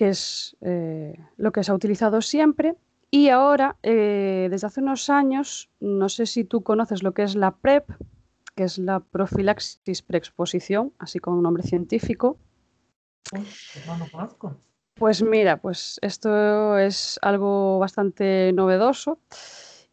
que 0.00 0.08
es 0.08 0.56
eh, 0.62 1.14
lo 1.36 1.52
que 1.52 1.62
se 1.62 1.70
ha 1.70 1.74
utilizado 1.74 2.22
siempre. 2.22 2.74
Y 3.10 3.28
ahora, 3.28 3.76
eh, 3.82 4.48
desde 4.50 4.66
hace 4.66 4.80
unos 4.80 5.10
años, 5.10 5.68
no 5.78 6.08
sé 6.08 6.24
si 6.24 6.42
tú 6.42 6.62
conoces 6.62 7.02
lo 7.02 7.12
que 7.12 7.22
es 7.22 7.34
la 7.34 7.50
PrEP, 7.50 7.86
que 8.54 8.62
es 8.64 8.78
la 8.78 9.00
profilaxis 9.00 10.00
preexposición, 10.00 10.94
así 10.98 11.18
como 11.18 11.36
un 11.36 11.42
nombre 11.42 11.64
científico. 11.64 12.38
Pues 13.30 13.84
no 13.86 13.98
lo 13.98 14.10
conozco. 14.10 14.56
Pues 14.94 15.22
mira, 15.22 15.58
pues 15.58 15.98
esto 16.00 16.78
es 16.78 17.18
algo 17.20 17.78
bastante 17.78 18.54
novedoso 18.54 19.18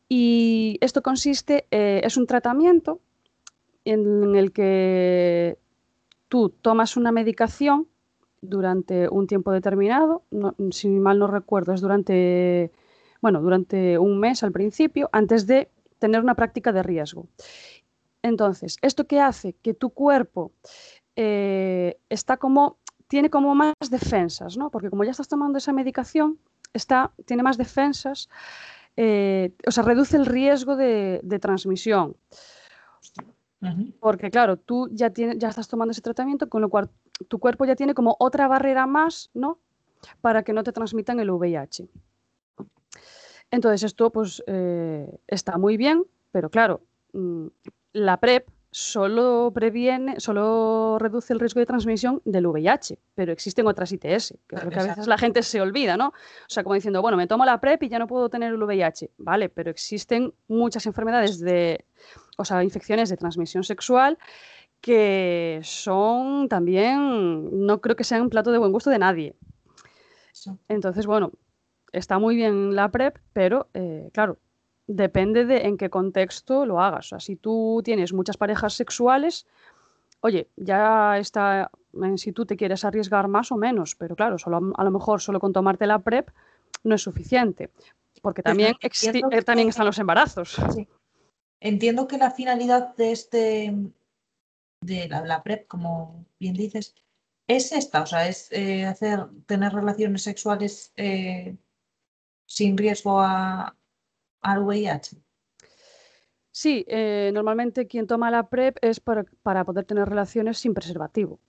y 0.08 0.78
esto 0.80 1.02
consiste, 1.02 1.68
eh, 1.70 2.00
es 2.06 2.16
un 2.16 2.28
tratamiento 2.28 3.02
en 3.84 4.38
el 4.38 4.54
que 4.54 5.58
tú 6.30 6.50
tomas 6.50 6.96
una 6.96 7.12
medicación 7.12 7.90
durante 8.42 9.10
un 9.10 9.28
tiempo 9.28 9.52
determinado, 9.52 10.24
si 10.72 10.88
mal 10.88 11.20
no 11.20 11.28
recuerdo, 11.28 11.74
es 11.74 11.82
durante, 11.82 12.72
bueno, 13.22 13.42
durante 13.42 13.98
un 13.98 14.20
mes 14.20 14.44
al 14.44 14.52
principio, 14.52 15.10
antes 15.12 15.48
de 15.48 15.70
tener 16.00 16.22
una 16.22 16.36
práctica 16.36 16.72
de 16.72 16.84
riesgo. 16.84 17.28
Entonces, 18.22 18.78
¿esto 18.82 19.08
qué 19.08 19.22
hace? 19.22 19.54
Que 19.54 19.74
tu 19.74 19.90
cuerpo 19.92 20.52
eh, 21.16 21.98
está 22.10 22.38
como, 22.38 22.78
tiene 23.08 23.30
como 23.30 23.56
más 23.56 23.74
defensas, 23.90 24.58
¿no? 24.58 24.70
Porque 24.70 24.90
como 24.90 25.04
ya 25.04 25.12
estás 25.12 25.28
tomando 25.28 25.58
esa 25.58 25.74
medicación, 25.74 26.38
está, 26.74 27.12
tiene 27.26 27.44
más 27.44 27.58
defensas, 27.58 28.30
eh, 28.96 29.54
o 29.66 29.72
sea, 29.72 29.84
reduce 29.84 30.18
el 30.18 30.26
riesgo 30.26 30.76
de, 30.76 31.40
transmisión. 31.42 32.16
Porque 34.00 34.30
claro, 34.30 34.58
tú 34.58 34.88
ya, 34.92 35.10
tienes, 35.10 35.40
ya 35.40 35.50
estás 35.50 35.68
tomando 35.68 35.92
ese 35.92 36.02
tratamiento, 36.02 36.48
con 36.48 36.62
lo 36.62 36.70
cual 36.70 36.90
tu 37.28 37.40
cuerpo 37.40 37.66
ya 37.66 37.76
tiene 37.76 37.94
como 37.94 38.16
otra 38.20 38.48
barrera 38.48 38.88
más, 38.88 39.30
¿no? 39.34 39.60
Para 40.22 40.44
que 40.44 40.54
no 40.54 40.64
te 40.64 40.72
transmitan 40.72 41.20
el 41.20 41.30
VIH. 41.30 41.88
Entonces 43.52 43.84
esto 43.84 44.12
pues 44.12 44.44
eh, 44.48 45.20
está 45.28 45.58
muy 45.58 45.78
bien, 45.78 46.06
pero 46.32 46.50
claro, 46.50 46.82
mm, 47.14 47.48
la 47.94 48.18
PrEP 48.18 48.48
solo 48.70 49.52
previene, 49.54 50.20
solo 50.20 50.98
reduce 51.00 51.34
el 51.34 51.40
riesgo 51.40 51.60
de 51.60 51.66
transmisión 51.66 52.22
del 52.26 52.46
VIH, 52.46 53.00
pero 53.16 53.32
existen 53.32 53.66
otras 53.66 53.92
ITS, 53.92 54.36
que 54.48 54.56
es 54.56 54.64
lo 54.64 54.70
que 54.70 54.80
a 54.80 54.84
veces 54.84 55.08
la 55.08 55.18
gente 55.18 55.42
se 55.42 55.62
olvida, 55.62 55.98
¿no? 55.98 56.10
O 56.10 56.50
sea, 56.50 56.64
como 56.64 56.76
diciendo, 56.76 57.02
bueno, 57.02 57.18
me 57.18 57.28
tomo 57.28 57.46
la 57.46 57.60
PrEP 57.60 57.84
y 57.84 57.90
ya 57.90 57.98
no 57.98 58.08
puedo 58.08 58.30
tener 58.30 58.54
el 58.54 58.62
VIH, 58.62 59.12
vale, 59.18 59.50
pero 59.50 59.72
existen 59.72 60.34
muchas 60.48 60.86
enfermedades 60.86 61.40
de, 61.40 61.86
o 62.38 62.46
sea, 62.46 62.64
infecciones 62.64 63.10
de 63.10 63.18
transmisión 63.18 63.64
sexual 63.64 64.18
que 64.82 65.60
son 65.64 66.48
también, 66.50 67.66
no 67.66 67.82
creo 67.82 67.96
que 67.96 68.04
sean 68.04 68.22
un 68.22 68.30
plato 68.30 68.52
de 68.52 68.58
buen 68.58 68.72
gusto 68.72 68.90
de 68.90 69.00
nadie. 69.00 69.36
Entonces, 70.68 71.06
bueno, 71.06 71.32
está 71.92 72.20
muy 72.20 72.36
bien 72.36 72.76
la 72.76 72.90
PrEP, 72.90 73.18
pero 73.34 73.70
eh, 73.74 74.10
claro, 74.14 74.38
depende 74.88 75.46
de 75.46 75.68
en 75.68 75.78
qué 75.78 75.90
contexto 75.90 76.66
lo 76.66 76.82
hagas. 76.82 77.08
O 77.08 77.10
sea, 77.10 77.20
si 77.20 77.36
tú 77.36 77.82
tienes 77.84 78.14
muchas 78.14 78.38
parejas 78.38 78.74
sexuales, 78.74 79.46
oye, 80.22 80.48
ya 80.56 81.18
está 81.18 81.70
en 81.94 82.18
si 82.18 82.32
tú 82.32 82.46
te 82.46 82.56
quieres 82.56 82.86
arriesgar 82.86 83.28
más 83.28 83.52
o 83.52 83.58
menos, 83.58 83.96
pero 83.96 84.16
claro, 84.16 84.38
solo, 84.38 84.74
a 84.76 84.84
lo 84.84 84.92
mejor 84.92 85.22
solo 85.22 85.40
con 85.40 85.54
tomarte 85.54 85.88
la 85.88 86.00
PrEP 86.00 86.30
no 86.84 86.96
es 86.96 87.02
suficiente, 87.02 87.72
porque 88.22 88.44
también, 88.44 88.76
eh, 88.82 89.42
también 89.42 89.70
están 89.70 89.86
los 89.86 90.00
embarazos. 90.00 90.58
Entiendo 91.60 92.08
que 92.08 92.18
la 92.18 92.32
finalidad 92.32 92.96
de 92.96 93.12
este 93.12 93.74
de 94.82 95.08
la, 95.08 95.44
PrEP, 95.44 95.68
como 95.68 96.26
bien 96.40 96.54
dices, 96.54 96.96
es 97.48 97.72
esta, 97.72 98.02
o 98.02 98.06
sea, 98.06 98.28
es 98.28 98.52
eh, 98.52 98.86
hacer 98.86 99.28
tener 99.46 99.74
relaciones 99.74 100.24
sexuales 100.24 100.92
eh, 100.96 101.56
sin 102.46 102.78
riesgo 102.78 103.22
a, 103.22 103.76
al 104.42 104.64
VIH? 104.64 105.18
Sí, 106.52 106.86
eh, 106.88 107.30
normalmente 107.34 107.86
quien 107.86 108.08
toma 108.08 108.32
la 108.32 108.50
PrEP 108.50 108.78
es 108.82 109.00
para, 109.00 109.24
poder 109.64 109.86
tener 109.86 110.10
relaciones 110.10 110.58
sin 110.58 110.74
preservativo. 110.74 111.40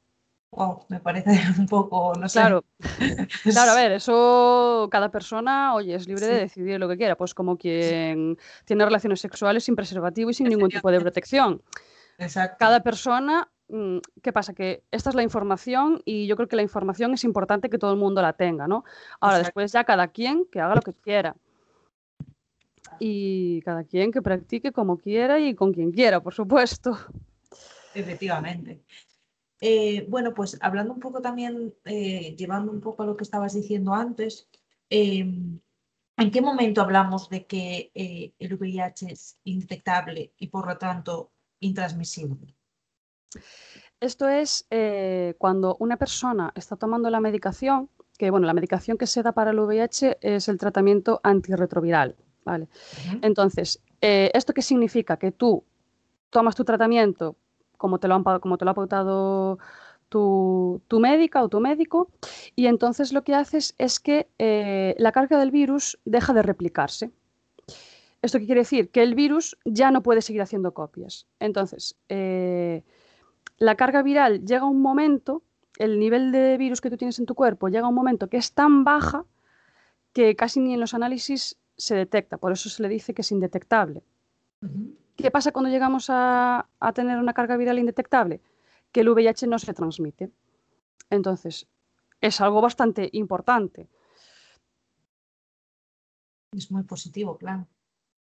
Wow, 0.50 0.84
me 0.88 1.00
parece 1.00 1.30
un 1.58 1.66
poco, 1.66 2.12
no 2.14 2.28
sé. 2.28 2.40
Claro, 2.40 2.64
claro, 3.44 3.72
a 3.72 3.74
ver, 3.74 3.92
eso 3.92 4.88
cada 4.90 5.10
persona, 5.10 5.74
oye, 5.74 5.94
es 5.94 6.06
libre 6.06 6.26
de 6.26 6.40
decidir 6.40 6.78
lo 6.78 6.88
que 6.88 6.96
quiera, 6.96 7.16
pues 7.16 7.34
como 7.34 7.56
quien 7.56 8.38
tiene 8.64 8.84
relaciones 8.84 9.20
sexuales 9.20 9.64
sin 9.64 9.76
preservativo 9.76 10.30
y 10.30 10.34
sin 10.34 10.48
ningún 10.48 10.68
tipo 10.68 10.90
de 10.90 11.00
protección. 11.00 11.62
Exacto. 12.18 12.56
Cada 12.58 12.82
persona, 12.82 13.50
mm, 13.68 13.98
¿qué 14.22 14.32
pasa? 14.32 14.52
Que 14.52 14.84
esta 14.90 15.10
es 15.10 15.16
la 15.16 15.22
información 15.22 16.02
y 16.04 16.26
yo 16.26 16.36
creo 16.36 16.48
que 16.48 16.56
la 16.56 16.62
información 16.62 17.14
es 17.14 17.24
importante 17.24 17.70
que 17.70 17.78
todo 17.78 17.92
el 17.92 17.98
mundo 17.98 18.20
la 18.20 18.32
tenga, 18.32 18.66
¿no? 18.66 18.84
Ahora, 19.20 19.38
después 19.38 19.72
ya 19.72 19.84
cada 19.84 20.08
quien 20.08 20.46
que 20.50 20.60
haga 20.60 20.74
lo 20.74 20.82
que 20.82 20.92
quiera 20.92 21.36
y 22.98 23.62
cada 23.62 23.84
quien 23.84 24.12
que 24.12 24.22
practique 24.22 24.72
como 24.72 24.98
quiera 24.98 25.38
y 25.38 25.54
con 25.54 25.72
quien 25.72 25.92
quiera, 25.92 26.20
por 26.20 26.34
supuesto. 26.34 26.98
Efectivamente. 27.94 28.82
Eh, 29.60 30.06
bueno, 30.08 30.34
pues 30.34 30.56
hablando 30.60 30.92
un 30.92 31.00
poco 31.00 31.20
también, 31.20 31.74
eh, 31.84 32.34
llevando 32.36 32.70
un 32.70 32.80
poco 32.80 33.02
a 33.02 33.06
lo 33.06 33.16
que 33.16 33.24
estabas 33.24 33.54
diciendo 33.54 33.92
antes, 33.92 34.48
em, 34.88 35.60
¿en 36.16 36.30
qué 36.30 36.40
momento 36.40 36.80
hablamos 36.80 37.28
de 37.28 37.46
que 37.46 37.90
eh, 37.94 38.32
el 38.38 38.54
VIH 38.54 39.12
es 39.12 39.38
indetectable 39.44 40.32
y 40.38 40.48
por 40.48 40.66
lo 40.66 40.78
tanto 40.78 41.32
intransmisible? 41.60 42.54
Esto 44.00 44.28
es 44.28 44.66
cuando 45.38 45.76
una 45.80 45.96
persona 45.96 46.52
está 46.54 46.76
tomando 46.76 47.10
la 47.10 47.20
medicación, 47.20 47.90
que 48.16 48.30
bueno, 48.30 48.46
la 48.46 48.54
medicación 48.54 48.96
que 48.96 49.06
se 49.06 49.22
da 49.22 49.32
para 49.32 49.50
el 49.50 49.58
VIH 49.58 50.18
es 50.20 50.48
el 50.48 50.58
tratamiento 50.58 51.20
antirretroviral, 51.22 52.16
¿vale? 52.44 52.68
Entonces, 53.22 53.80
eh, 54.00 54.30
¿esto 54.34 54.52
qué 54.52 54.62
significa? 54.62 55.16
Que 55.16 55.32
tú 55.32 55.64
tomas 56.30 56.54
tu 56.54 56.64
tratamiento 56.64 57.36
como 57.76 57.98
te 57.98 58.08
lo, 58.08 58.16
han, 58.16 58.24
como 58.24 58.58
te 58.58 58.64
lo 58.64 58.72
ha 58.72 58.74
pautado 58.74 59.58
tu, 60.08 60.82
médica 60.90 61.42
o 61.42 61.48
tu 61.48 61.60
médico 61.60 62.10
y 62.56 62.66
entonces 62.66 63.12
lo 63.12 63.22
que 63.22 63.34
haces 63.34 63.74
es 63.78 64.00
que 64.00 64.28
eh, 64.38 64.94
la 64.98 65.12
carga 65.12 65.38
del 65.38 65.50
virus 65.50 65.98
deja 66.04 66.32
de 66.34 66.42
replicarse. 66.42 67.12
¿Esto 68.20 68.38
qué 68.38 68.46
quiere 68.46 68.62
decir? 68.62 68.90
Que 68.90 69.02
el 69.02 69.14
virus 69.14 69.56
ya 69.64 69.90
no 69.90 70.02
puede 70.02 70.22
seguir 70.22 70.42
haciendo 70.42 70.74
copias. 70.74 71.26
Entonces, 71.38 71.96
eh, 72.08 72.82
la 73.58 73.76
carga 73.76 74.02
viral 74.02 74.44
llega 74.44 74.62
a 74.62 74.66
un 74.66 74.82
momento, 74.82 75.42
el 75.78 75.98
nivel 75.98 76.32
de 76.32 76.56
virus 76.56 76.80
que 76.80 76.90
tú 76.90 76.96
tienes 76.96 77.18
en 77.18 77.26
tu 77.26 77.34
cuerpo 77.34 77.68
llega 77.68 77.86
a 77.86 77.88
un 77.88 77.94
momento 77.94 78.28
que 78.28 78.36
es 78.36 78.52
tan 78.52 78.84
baja 78.84 79.24
que 80.12 80.34
casi 80.34 80.58
ni 80.60 80.74
en 80.74 80.80
los 80.80 80.94
análisis 80.94 81.56
se 81.76 81.94
detecta, 81.94 82.38
por 82.38 82.50
eso 82.52 82.68
se 82.68 82.82
le 82.82 82.88
dice 82.88 83.14
que 83.14 83.22
es 83.22 83.30
indetectable. 83.30 84.02
¿Qué 85.16 85.30
pasa 85.30 85.52
cuando 85.52 85.70
llegamos 85.70 86.06
a, 86.10 86.68
tener 86.94 87.18
una 87.18 87.32
carga 87.32 87.56
viral 87.56 87.78
indetectable? 87.78 88.40
Que 88.90 89.00
el 89.00 89.08
VIH 89.08 89.46
no 89.46 89.58
se 89.58 89.72
transmite. 89.74 90.30
Entonces, 91.10 91.68
es 92.20 92.40
algo 92.40 92.60
bastante 92.60 93.08
importante. 93.12 93.88
Es 96.52 96.70
muy 96.70 96.82
positivo, 96.82 97.36
claro. 97.36 97.68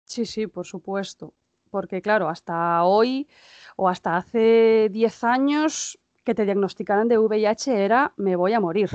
Sí, 0.06 0.26
sí, 0.26 0.48
por 0.48 0.66
supuesto. 0.66 1.34
Porque, 1.70 2.02
claro, 2.02 2.30
hasta 2.30 2.84
hoy 2.84 3.28
o 3.76 3.90
hasta 3.90 4.18
hace 4.18 4.90
10 4.92 5.24
años 5.24 6.00
que 6.24 6.36
te 6.36 6.46
diagnosticaran 6.46 7.08
de 7.08 7.18
VIH 7.18 7.84
era 7.84 8.14
me 8.18 8.36
voy 8.36 8.54
a 8.54 8.60
morir. 8.60 8.90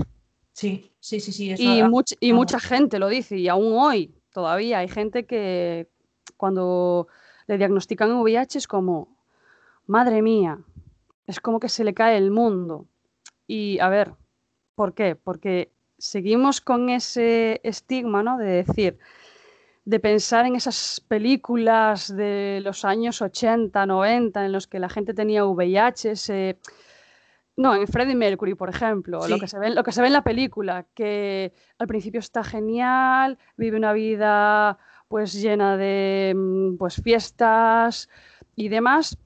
Sí, 0.53 0.91
sí, 0.99 1.21
sí, 1.21 1.33
sí. 1.33 1.55
y, 1.59 1.83
y 2.21 2.33
mucha 2.33 2.59
gente 2.59 2.99
lo 2.99 3.09
dice, 3.09 3.37
y 3.37 3.49
aún 3.49 3.77
hoy 3.77 4.15
todavía 4.33 4.79
hay 4.79 4.89
gente 4.89 5.25
que 5.25 5.89
cuando 6.37 7.09
le 7.47 7.59
diagnostican 7.59 8.13
VIH 8.13 8.59
es 8.59 8.67
como, 8.67 9.17
madre 9.87 10.23
mía, 10.23 10.59
es 11.27 11.41
como 11.41 11.61
que 11.61 11.69
se 11.69 11.85
le 11.85 11.95
cae 11.95 12.17
el 12.17 12.31
mundo. 12.31 12.87
Y 13.47 13.79
a 13.81 13.89
ver, 13.89 14.15
¿por 14.75 14.95
qué? 14.95 15.17
Porque 15.17 15.73
seguimos 15.99 16.61
con 16.61 16.89
ese 16.91 17.61
estigma, 17.65 18.23
¿no? 18.23 18.39
De 18.39 18.65
decir, 18.65 18.99
de 19.89 20.01
pensar 20.01 20.45
en 20.45 20.55
esas 20.55 21.03
películas 21.09 22.15
de 22.15 22.61
los 22.63 22.85
años 22.85 23.23
80, 23.23 23.87
90, 23.87 24.45
en 24.45 24.53
los 24.53 24.67
que 24.67 24.79
la 24.79 24.91
gente 24.91 25.15
tenía 25.15 25.47
VIH, 25.47 26.15
se 26.15 26.59
no, 27.57 27.75
en 27.75 27.89
Freddie 27.89 28.15
Mercury, 28.15 28.55
por 28.55 28.69
ejemplo, 28.69 29.27
lo, 29.27 29.39
que 29.39 29.49
se 29.49 29.59
ve, 29.59 29.71
lo 29.71 29.83
que 29.83 29.93
se 29.93 30.03
ve 30.03 30.09
en 30.09 30.13
la 30.13 30.23
película, 30.23 30.85
que 30.95 31.55
al 31.79 31.87
principio 31.87 32.21
está 32.21 32.45
genial, 32.45 33.39
vive 33.57 33.79
una 33.79 33.95
vida 33.95 34.79
pues 35.09 35.33
llena 35.33 35.79
de 35.79 36.35
mm, 36.37 36.77
pues, 36.77 37.01
fiestas 37.03 38.11
y 38.57 38.69
demás. 38.69 39.17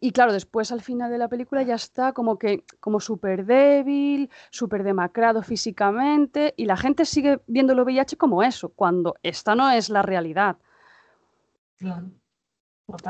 Y 0.00 0.12
claro, 0.12 0.32
después 0.32 0.72
al 0.72 0.80
final 0.80 1.10
de 1.10 1.18
la 1.18 1.28
película 1.28 1.62
ya 1.62 1.74
está 1.74 2.12
como 2.12 2.38
que 2.38 2.64
como 2.80 3.00
súper 3.00 3.44
débil, 3.46 4.30
súper 4.50 4.82
demacrado 4.82 5.42
físicamente 5.42 6.54
y 6.56 6.66
la 6.66 6.76
gente 6.76 7.04
sigue 7.04 7.40
viendo 7.46 7.72
el 7.72 7.80
VIH 7.80 8.16
como 8.16 8.42
eso, 8.42 8.70
cuando 8.70 9.16
esta 9.22 9.54
no 9.54 9.70
es 9.70 9.88
la 9.88 10.02
realidad. 10.02 10.56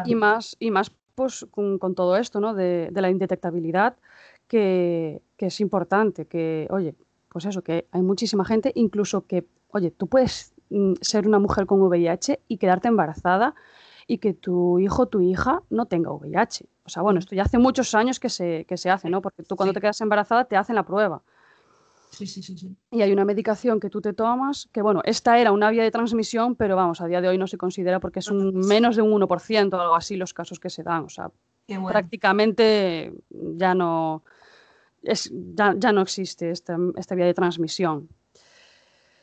Y 0.04 0.14
más, 0.14 0.56
y 0.58 0.70
más 0.70 0.92
pues, 1.14 1.47
con, 1.50 1.78
todo 1.94 2.16
esto 2.16 2.40
¿no? 2.40 2.54
de, 2.54 2.88
de 2.90 3.02
la 3.02 3.11
indetectabilidad 3.11 3.97
que, 4.49 5.23
es 5.38 5.61
importante, 5.61 6.26
que, 6.26 6.66
oye, 6.70 6.94
pues 7.28 7.44
eso, 7.44 7.62
que 7.62 7.87
hay 7.92 8.02
muchísima 8.02 8.44
gente, 8.44 8.73
incluso 8.75 9.26
que, 9.26 9.47
oye, 9.68 9.90
tú 9.90 10.08
puedes 10.08 10.54
mm, 10.70 10.94
ser 11.00 11.28
una 11.28 11.38
mujer 11.38 11.66
con 11.66 11.80
VIH 11.80 12.40
y 12.49 12.56
quedarte 12.56 12.88
embarazada 12.88 13.54
y 14.10 14.18
que 14.18 14.32
tu 14.32 14.80
hijo 14.80 15.02
o 15.02 15.06
tu 15.06 15.20
hija 15.20 15.62
no 15.68 15.86
tenga 15.86 16.10
VIH. 16.10 16.66
O 16.84 16.88
sea, 16.88 17.02
bueno, 17.02 17.20
esto 17.20 17.36
ya 17.36 17.42
hace 17.42 17.58
muchos 17.58 17.94
años 17.94 18.18
que 18.18 18.30
se, 18.30 18.64
que 18.64 18.78
se 18.78 18.90
hace, 18.90 19.10
¿no? 19.10 19.20
Porque 19.20 19.42
tú 19.42 19.54
cuando 19.54 19.74
te 19.74 19.80
quedas 19.80 20.00
embarazada 20.00 20.46
te 20.46 20.56
hacen 20.56 20.74
la 20.74 20.82
prueba. 20.82 21.22
Sí, 22.10 22.26
sí, 22.26 22.42
sí, 22.42 22.56
sí. 22.56 22.74
Y 22.90 23.02
hay 23.02 23.12
una 23.12 23.26
medicación 23.26 23.78
que 23.78 23.90
tú 23.90 24.00
te 24.00 24.14
tomas, 24.14 24.66
que 24.72 24.80
bueno, 24.80 25.02
esta 25.04 25.38
era 25.38 25.52
una 25.52 25.70
vía 25.70 25.82
de 25.82 25.90
transmisión, 25.90 26.56
pero 26.56 26.74
vamos, 26.74 27.02
a 27.02 27.06
día 27.06 27.20
de 27.20 27.28
hoy 27.28 27.36
no 27.36 27.46
se 27.46 27.58
considera 27.58 28.00
porque 28.00 28.20
es 28.20 28.30
un 28.30 28.54
menos 28.66 28.96
de 28.96 29.02
un 29.02 29.12
1% 29.12 29.74
o 29.74 29.80
algo 29.80 29.94
así 29.94 30.16
los 30.16 30.32
casos 30.32 30.58
que 30.58 30.70
se 30.70 30.82
dan. 30.82 31.04
O 31.04 31.10
sea, 31.10 31.30
prácticamente 31.66 33.12
ya 33.30 33.74
no, 33.74 34.24
es, 35.02 35.30
ya, 35.54 35.74
ya 35.76 35.92
no 35.92 36.00
existe 36.00 36.50
esta, 36.50 36.78
esta, 36.96 37.14
vía 37.14 37.26
de 37.26 37.34
transmisión. 37.34 38.08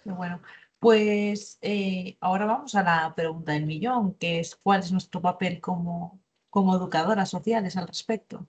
bueno. 0.05 0.39
Pues 0.79 1.57
eh, 1.61 2.17
ahora 2.19 2.45
vamos 2.45 2.75
a 2.75 2.83
la 2.83 3.13
pregunta 3.15 3.53
del 3.53 3.65
millón, 3.65 4.13
que 4.15 4.39
es 4.39 4.55
¿cuál 4.55 4.81
es 4.81 4.91
nuestro 4.91 5.21
papel 5.21 5.59
como, 5.61 6.19
como 6.49 6.75
educadoras 6.75 7.29
sociales 7.29 7.77
al 7.77 7.87
respecto? 7.87 8.47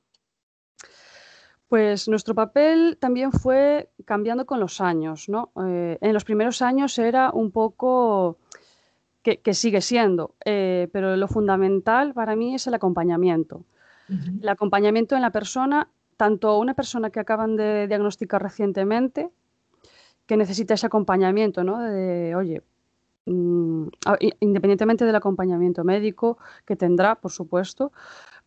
Pues 1.69 2.09
nuestro 2.09 2.35
papel 2.35 2.97
también 3.01 3.33
fue 3.33 3.91
cambiando 4.05 4.47
con 4.47 4.61
los 4.61 4.81
años, 4.81 5.29
¿no? 5.29 5.51
Eh, 5.67 5.99
en 6.01 6.13
los 6.13 6.25
primeros 6.25 6.63
años 6.63 6.97
era 6.99 7.31
un 7.33 7.51
poco 7.51 8.39
que, 9.23 9.55
sigue 9.55 9.81
siendo, 9.81 10.37
eh, 10.45 10.89
pero 10.93 11.17
lo 11.17 11.27
fundamental 11.27 12.15
para 12.15 12.37
mí 12.37 12.55
es 12.55 12.69
el 12.69 12.75
acompañamiento. 12.75 13.65
El 14.09 14.49
acompañamiento 14.49 15.17
en 15.17 15.23
la 15.23 15.33
persona, 15.33 15.89
tanto 16.17 16.61
una 16.61 16.75
persona 16.75 17.11
que 17.11 17.19
acaban 17.19 17.57
de 17.57 17.89
diagnosticar 17.89 18.41
recientemente, 18.41 19.31
que 20.27 20.37
necesita 20.37 20.75
ese 20.75 20.87
acompañamiento, 20.87 21.65
¿no? 21.65 21.77
Oye, 22.39 22.63
mm, 23.27 23.89
independientemente 24.41 25.05
del 25.05 25.17
acompañamiento 25.17 25.85
médico 25.85 26.39
que 26.65 26.77
tendrá, 26.77 27.17
por 27.17 27.33
supuesto, 27.33 27.93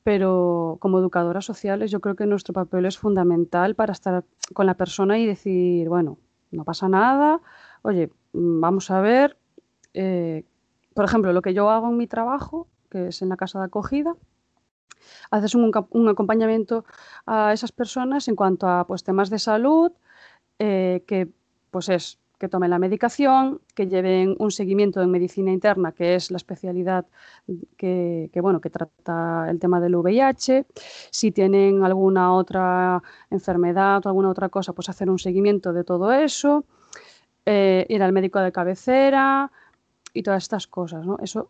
pero 0.04 0.78
como 0.80 1.00
educadoras 1.00 1.46
sociales 1.46 1.92
yo 1.92 2.00
creo 2.00 2.16
que 2.16 2.26
nuestro 2.26 2.54
papel 2.54 2.86
es 2.86 2.98
fundamental 2.98 3.76
para 3.76 3.94
estar 3.94 4.24
con 4.54 4.66
la 4.66 4.76
persona 4.76 5.20
y 5.20 5.26
decir, 5.26 5.90
bueno, 5.90 6.18
no 6.52 6.64
pasa 6.64 6.90
nada, 6.90 7.42
oye, 7.82 8.12
mm, 8.34 8.62
vamos 8.62 8.92
a 8.92 9.02
ver, 9.02 9.38
eh, 9.94 10.46
por 10.94 11.06
ejemplo, 11.06 11.34
lo 11.34 11.42
que 11.42 11.54
yo 11.54 11.70
hago 11.70 11.90
en 11.90 11.98
mi 11.98 12.08
trabajo, 12.08 12.68
que 12.90 13.08
es 13.10 13.22
en 13.22 13.30
la 13.30 13.38
casa 13.38 13.60
de 13.60 13.66
acogida, 13.66 14.16
haces 15.32 15.56
un, 15.56 15.72
acompañamiento 16.10 16.86
a 17.26 17.54
esas 17.54 17.72
personas 17.72 18.28
en 18.28 18.36
cuanto 18.36 18.68
a 18.68 18.86
pues, 18.88 19.04
temas 19.04 19.30
de 19.30 19.40
salud, 19.40 19.92
eh, 20.60 21.04
que 21.08 21.30
pues 21.72 21.90
es 21.90 22.20
que 22.40 22.48
tomen 22.48 22.70
la 22.70 22.80
medicación, 22.80 23.60
que 23.76 23.88
lleven 23.88 24.36
un 24.40 24.50
seguimiento 24.50 25.02
en 25.02 25.12
medicina 25.12 25.52
interna, 25.52 25.92
que 25.92 26.16
es 26.16 26.32
la 26.32 26.38
especialidad 26.38 27.06
que, 27.78 28.32
bueno, 28.42 28.62
que 28.62 28.70
trata 28.70 29.48
el 29.50 29.60
tema 29.60 29.82
del 29.82 29.96
VIH. 29.98 30.66
Si 31.12 31.32
tienen 31.32 31.84
alguna 31.84 32.34
otra 32.34 33.04
enfermedad 33.30 34.06
o 34.06 34.10
alguna 34.10 34.30
otra 34.30 34.48
cosa, 34.48 34.72
pues 34.72 34.88
hacer 34.88 35.10
un 35.10 35.20
seguimiento 35.20 35.74
de 35.74 35.84
todo 35.84 36.14
eso, 36.14 36.64
eh, 37.46 37.86
ir 37.90 38.02
al 38.02 38.14
médico 38.14 38.40
de 38.40 38.54
cabecera 38.54 39.52
y 40.14 40.24
todas 40.24 40.44
estas 40.44 40.66
cosas, 40.66 41.06
¿no? 41.06 41.18
Eso 41.22 41.50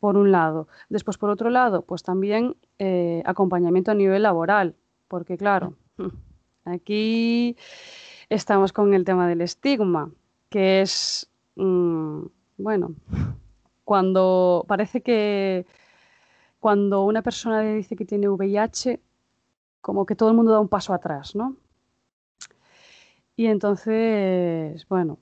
por 0.00 0.16
un 0.16 0.32
lado. 0.32 0.68
Después, 0.88 1.16
por 1.16 1.30
otro 1.30 1.48
lado, 1.48 1.82
pues 1.82 2.02
también 2.02 2.56
eh, 2.78 3.22
acompañamiento 3.24 3.92
a 3.92 3.94
nivel 3.94 4.24
laboral, 4.24 4.74
porque 5.08 5.38
claro, 5.38 5.76
aquí 6.66 7.56
estamos 8.28 8.72
con 8.72 8.94
el 8.94 9.04
tema 9.04 9.28
del 9.28 9.40
estigma 9.40 10.10
que 10.48 10.82
es, 10.82 11.28
mm, 11.56 12.26
bueno, 12.58 12.94
cuando 13.84 14.64
parece 14.68 15.02
que 15.02 15.66
cuando 16.60 17.04
una 17.04 17.22
persona 17.22 17.62
le 17.62 17.74
dice 17.74 17.96
que 17.96 18.04
tiene 18.04 18.28
VIH, 18.28 19.00
como 19.80 20.06
que 20.06 20.14
todo 20.16 20.30
el 20.30 20.36
mundo 20.36 20.52
da 20.52 20.60
un 20.60 20.68
paso 20.68 20.94
atrás, 20.94 21.34
¿no? 21.34 21.56
Y 23.36 23.46
entonces, 23.46 24.86
bueno, 24.88 25.18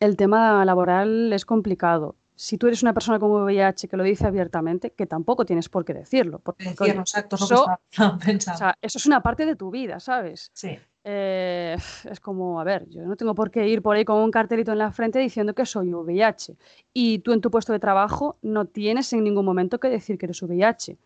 el 0.00 0.16
tema 0.16 0.64
laboral 0.64 1.32
es 1.32 1.44
complicado. 1.44 2.14
Si 2.36 2.56
tú 2.56 2.68
eres 2.68 2.82
una 2.82 2.94
persona 2.94 3.18
con 3.18 3.32
VIH 3.32 3.88
que 3.88 3.96
lo 3.96 4.04
dice 4.04 4.26
abiertamente, 4.26 4.92
que 4.92 5.06
tampoco 5.06 5.44
tienes 5.44 5.68
por 5.68 5.84
qué 5.84 5.92
decirlo. 5.92 6.38
Porque 6.38 6.68
exacto, 6.68 7.34
eso, 7.34 7.66
eso 8.80 8.98
es 8.98 9.06
una 9.06 9.20
parte 9.20 9.44
de 9.44 9.56
tu 9.56 9.72
vida, 9.72 9.98
¿sabes? 9.98 10.50
Sí. 10.54 10.78
Eh, 11.04 11.76
es 12.10 12.20
como, 12.20 12.60
a 12.60 12.64
ver, 12.64 12.88
yo 12.88 13.02
no 13.02 13.16
tengo 13.16 13.34
por 13.34 13.50
qué 13.50 13.68
ir 13.68 13.82
por 13.82 13.96
ahí 13.96 14.04
con 14.04 14.18
un 14.18 14.30
cartelito 14.30 14.72
en 14.72 14.78
la 14.78 14.92
frente 14.92 15.18
diciendo 15.18 15.54
que 15.54 15.64
soy 15.66 15.92
VIH. 15.92 16.56
Y 16.92 17.20
tú 17.20 17.32
en 17.32 17.40
tu 17.40 17.50
puesto 17.50 17.72
de 17.72 17.78
trabajo 17.78 18.36
no 18.42 18.66
tienes 18.66 19.12
en 19.12 19.24
ningún 19.24 19.44
momento 19.44 19.78
que 19.80 19.88
decir 19.88 20.18
que 20.18 20.26
eres 20.26 20.42
VIH. 20.42 20.98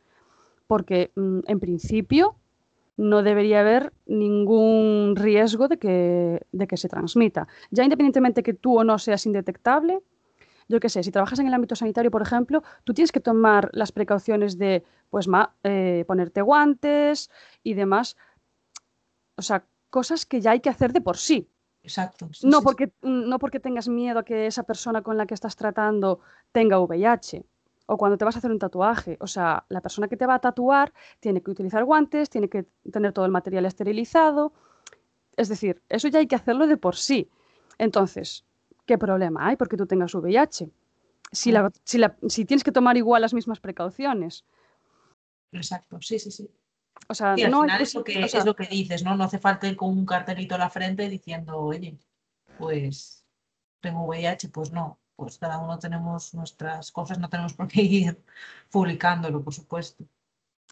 Porque 0.66 1.12
mm, 1.14 1.40
en 1.46 1.60
principio 1.60 2.36
no 2.96 3.22
debería 3.22 3.60
haber 3.60 3.92
ningún 4.06 5.14
riesgo 5.16 5.68
de 5.68 5.78
que, 5.78 6.46
de 6.52 6.66
que 6.66 6.76
se 6.76 6.88
transmita. 6.88 7.48
Ya 7.70 7.84
independientemente 7.84 8.42
que 8.42 8.54
tú 8.54 8.78
o 8.78 8.84
no 8.84 8.98
seas 8.98 9.26
indetectable, 9.26 10.00
yo 10.68 10.80
qué 10.80 10.88
sé, 10.88 11.02
si 11.02 11.10
trabajas 11.10 11.38
en 11.38 11.46
el 11.46 11.54
ámbito 11.54 11.74
sanitario, 11.74 12.10
por 12.10 12.22
ejemplo, 12.22 12.62
tú 12.84 12.94
tienes 12.94 13.12
que 13.12 13.20
tomar 13.20 13.70
las 13.72 13.92
precauciones 13.92 14.58
de, 14.58 14.84
pues, 15.10 15.28
eh, 15.64 16.04
ponerte 16.06 16.42
guantes 16.42 17.30
y 17.62 17.74
demás. 17.74 18.16
O 19.36 19.42
sea, 19.42 19.66
cosas 19.92 20.24
que 20.24 20.40
ya 20.40 20.52
hay 20.52 20.60
que 20.60 20.70
hacer 20.70 20.92
de 20.92 21.02
por 21.02 21.18
sí. 21.18 21.46
Exacto. 21.84 22.28
no, 22.44 22.62
Porque, 22.62 22.92
no 23.02 23.38
porque 23.38 23.60
tengas 23.60 23.88
miedo 23.88 24.20
a 24.20 24.24
que 24.24 24.46
esa 24.46 24.62
persona 24.62 25.02
con 25.02 25.18
la 25.18 25.26
que 25.26 25.34
estás 25.34 25.54
tratando 25.54 26.20
tenga 26.50 26.80
VIH 26.80 27.44
o 27.86 27.98
cuando 27.98 28.16
te 28.16 28.24
vas 28.24 28.34
a 28.36 28.38
hacer 28.38 28.50
un 28.50 28.58
tatuaje. 28.58 29.18
O 29.20 29.26
sea, 29.26 29.66
la 29.68 29.82
persona 29.82 30.08
que 30.08 30.16
te 30.16 30.24
va 30.24 30.36
a 30.36 30.38
tatuar 30.38 30.94
tiene 31.20 31.42
que 31.42 31.50
utilizar 31.50 31.84
guantes, 31.84 32.30
tiene 32.30 32.48
que 32.48 32.64
tener 32.90 33.12
todo 33.12 33.26
el 33.26 33.32
material 33.32 33.66
esterilizado. 33.66 34.54
Es 35.36 35.48
decir, 35.50 35.82
eso 35.90 36.08
ya 36.08 36.20
hay 36.20 36.26
que 36.26 36.36
hacerlo 36.36 36.66
de 36.66 36.78
por 36.78 36.96
sí. 36.96 37.28
Entonces, 37.76 38.46
¿qué 38.86 38.96
problema 38.96 39.46
hay 39.46 39.56
porque 39.56 39.76
tú 39.76 39.86
tengas 39.86 40.14
VIH? 40.14 40.70
Si, 41.32 41.52
la, 41.52 41.70
si, 41.84 42.00
si 42.28 42.44
tienes 42.46 42.64
que 42.64 42.72
tomar 42.72 42.96
igual 42.96 43.20
las 43.20 43.34
mismas 43.34 43.60
precauciones. 43.60 44.44
Exacto, 45.52 46.00
sí, 46.00 46.18
sí, 46.18 46.30
sí. 46.30 46.50
O 47.08 47.14
sea, 47.14 47.34
no 47.36 47.64
es, 47.64 47.94
lo 47.94 48.04
que, 48.04 48.20
es 48.20 48.44
lo 48.44 48.54
que 48.54 48.66
dices, 48.66 49.02
¿no? 49.02 49.16
No 49.16 49.24
hace 49.24 49.38
falta 49.38 49.68
ir 49.68 49.76
con 49.76 49.90
un 49.90 50.06
cartelito 50.06 50.54
a 50.54 50.58
la 50.58 50.70
frente 50.70 51.08
diciendo, 51.08 51.58
oye, 51.58 51.98
pues 52.58 53.24
tengo 53.80 54.04
VIH, 54.04 54.48
pues 54.48 54.72
no, 54.72 54.98
pues 55.16 55.38
cada 55.38 55.58
uno 55.58 55.78
tenemos 55.78 56.32
nuestras 56.34 56.90
cosas, 56.90 57.18
no 57.18 57.28
tenemos 57.28 57.54
por 57.54 57.68
qué 57.68 57.82
ir 57.82 58.22
publicándolo, 58.70 59.42
por 59.42 59.52
supuesto. 59.52 60.04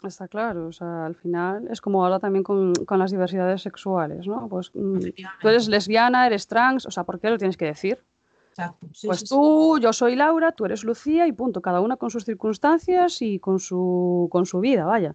Está 0.02 0.28
claro, 0.28 0.68
o 0.68 0.72
sea, 0.72 1.04
al 1.04 1.14
final 1.14 1.68
es 1.70 1.82
como 1.82 2.02
ahora 2.02 2.18
también 2.18 2.42
con, 2.42 2.72
las 2.88 3.10
diversidades 3.10 3.60
sexuales, 3.60 4.26
¿no? 4.26 4.48
Pues 4.48 4.70
mm, 4.72 4.98
tú 5.42 5.48
eres 5.48 5.68
lesbiana, 5.68 6.26
eres 6.26 6.46
trans, 6.46 6.86
o 6.86 6.90
sea, 6.90 7.04
¿por 7.04 7.20
qué 7.20 7.28
lo 7.28 7.36
tienes 7.36 7.58
que 7.58 7.66
decir? 7.66 8.02
Exacto. 8.50 8.86
pues 9.04 9.24
tú, 9.24 9.78
yo 9.78 9.92
soy 9.92 10.16
Laura, 10.16 10.52
tú 10.52 10.64
eres 10.64 10.84
Lucía 10.84 11.26
y 11.26 11.32
punto, 11.32 11.60
cada 11.60 11.80
una 11.80 11.96
con 11.96 12.10
sus 12.10 12.24
circunstancias 12.24 13.20
y 13.20 13.38
con 13.38 13.60
su, 13.60 14.28
con 14.32 14.46
su 14.46 14.60
vida, 14.60 14.86
vaya. 14.86 15.14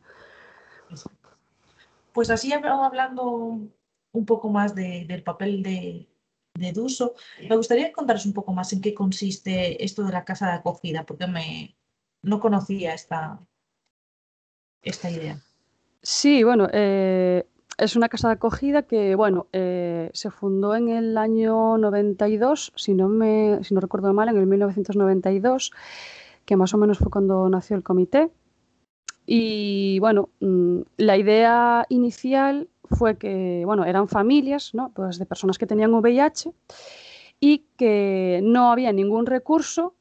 Pues 2.15 2.29
así 2.29 2.53
hablando 2.53 3.59
un 4.13 4.25
poco 4.25 4.49
más 4.49 4.73
del 4.73 5.21
papel 5.21 5.61
de, 5.61 6.07
de 6.53 6.71
Duso, 6.71 7.13
me 7.49 7.57
gustaría 7.57 7.91
contaros 7.91 8.25
un 8.25 8.31
poco 8.31 8.53
más 8.53 8.71
en 8.71 8.79
qué 8.79 8.93
consiste 8.93 9.83
esto 9.83 10.05
de 10.05 10.13
la 10.13 10.23
casa 10.23 10.47
de 10.47 10.53
acogida, 10.53 11.05
porque 11.05 11.27
me, 11.27 11.75
no 12.21 12.39
conocía 12.39 12.93
esta, 12.93 13.45
esta 14.81 15.11
idea. 15.11 15.41
Sí, 16.01 16.41
bueno, 16.45 16.69
eh, 16.71 17.45
es 17.77 17.97
una 17.97 18.07
casa 18.07 18.29
de 18.29 18.35
acogida 18.35 18.83
que, 18.83 19.15
bueno, 19.15 19.47
eh, 19.51 20.09
se 20.13 20.31
fundó 20.31 20.73
en 20.73 20.87
el 20.87 21.17
año 21.17 21.77
92, 21.77 22.71
si 22.77 22.93
no, 22.93 23.09
me, 23.09 23.61
si 23.61 23.73
no 23.73 23.81
recuerdo 23.81 24.13
mal, 24.13 24.29
en 24.29 24.37
el 24.37 24.45
1992, 24.45 25.73
que 26.45 26.55
más 26.55 26.73
o 26.73 26.77
menos 26.77 26.99
fue 26.99 27.11
cuando 27.11 27.49
nació 27.49 27.75
el 27.75 27.83
comité. 27.83 28.31
Y 29.25 29.99
bueno, 29.99 30.29
mm, 30.39 30.81
la 30.97 31.17
idea 31.17 31.85
inicial 31.89 32.69
fue 32.91 33.17
que, 33.17 33.63
bueno, 33.65 33.85
eran 33.85 34.07
familias, 34.07 34.73
¿no? 34.73 34.91
Pues 34.93 35.17
de 35.17 35.25
personas 35.25 35.57
que 35.57 35.65
tenían 35.65 35.93
VIH 35.93 36.51
y 37.39 37.65
que 37.77 38.39
no 38.43 38.71
había 38.71 38.91
ningún 38.91 39.25
recurso 39.25 39.95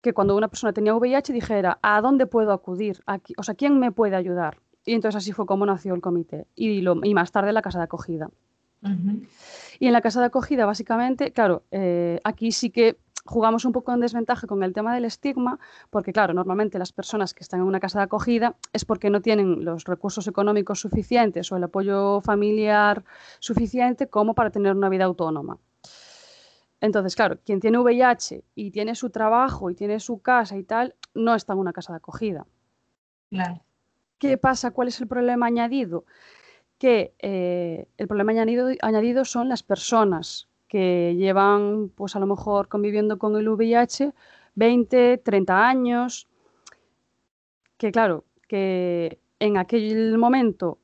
que 0.00 0.12
cuando 0.12 0.36
una 0.36 0.48
persona 0.48 0.72
tenía 0.72 0.94
VIH 0.94 1.32
dijera, 1.32 1.78
¿a 1.82 2.00
dónde 2.00 2.26
puedo 2.26 2.52
acudir? 2.52 3.02
Aquí, 3.06 3.34
o 3.36 3.42
sea, 3.42 3.54
¿quién 3.54 3.78
me 3.78 3.92
puede 3.92 4.16
ayudar? 4.16 4.58
Y 4.84 4.94
entonces 4.94 5.16
así 5.16 5.32
fue 5.32 5.46
como 5.46 5.66
nació 5.66 5.94
el 5.94 6.00
comité 6.00 6.46
y, 6.54 6.80
lo, 6.80 6.96
y 7.02 7.14
más 7.14 7.32
tarde 7.32 7.52
la 7.52 7.62
casa 7.62 7.78
de 7.78 7.84
acogida. 7.84 8.30
Y 9.78 9.86
en 9.86 9.92
la 9.92 10.00
casa 10.00 10.20
de 10.20 10.26
acogida, 10.26 10.64
básicamente, 10.64 11.32
claro, 11.32 11.64
eh, 11.70 12.18
aquí 12.24 12.50
sí 12.50 12.70
que 12.70 12.96
jugamos 13.30 13.64
un 13.64 13.70
poco 13.70 13.92
en 13.92 14.00
desventaja 14.00 14.48
con 14.48 14.64
el 14.64 14.72
tema 14.72 14.92
del 14.92 15.04
estigma, 15.04 15.60
porque 15.88 16.12
claro, 16.12 16.34
normalmente 16.34 16.80
las 16.80 16.92
personas 16.92 17.32
que 17.32 17.44
están 17.44 17.60
en 17.60 17.66
una 17.66 17.78
casa 17.78 18.00
de 18.00 18.04
acogida 18.06 18.56
es 18.72 18.84
porque 18.84 19.08
no 19.08 19.22
tienen 19.22 19.64
los 19.64 19.84
recursos 19.84 20.26
económicos 20.26 20.80
suficientes 20.80 21.52
o 21.52 21.56
el 21.56 21.62
apoyo 21.62 22.20
familiar 22.22 23.04
suficiente 23.38 24.08
como 24.08 24.34
para 24.34 24.50
tener 24.50 24.74
una 24.74 24.88
vida 24.88 25.04
autónoma. 25.04 25.58
Entonces, 26.80 27.14
claro, 27.14 27.38
quien 27.44 27.60
tiene 27.60 27.78
VIH 27.78 28.42
y 28.56 28.72
tiene 28.72 28.96
su 28.96 29.10
trabajo 29.10 29.70
y 29.70 29.76
tiene 29.76 30.00
su 30.00 30.20
casa 30.20 30.56
y 30.56 30.64
tal, 30.64 30.96
no 31.14 31.36
está 31.36 31.52
en 31.52 31.60
una 31.60 31.72
casa 31.72 31.92
de 31.92 31.98
acogida. 31.98 32.46
Claro. 33.30 33.62
¿Qué 34.18 34.38
pasa? 34.38 34.72
¿Cuál 34.72 34.88
es 34.88 35.00
el 35.00 35.06
problema 35.06 35.46
añadido? 35.46 36.04
que 36.78 37.12
eh, 37.18 37.88
el 37.98 38.08
problema 38.08 38.32
añadido, 38.32 38.70
añadido 38.80 39.26
son 39.26 39.50
las 39.50 39.62
personas 39.62 40.48
que 40.70 41.16
llevan, 41.18 41.90
pues 41.96 42.14
a 42.14 42.20
lo 42.20 42.26
mejor 42.26 42.68
conviviendo 42.68 43.18
con 43.18 43.36
el 43.36 43.48
VIH 43.48 44.14
20, 44.54 45.18
30 45.18 45.68
años, 45.68 46.28
que 47.76 47.90
claro, 47.90 48.24
que 48.46 49.18
en 49.40 49.56
aquel 49.56 50.16
momento 50.16 50.78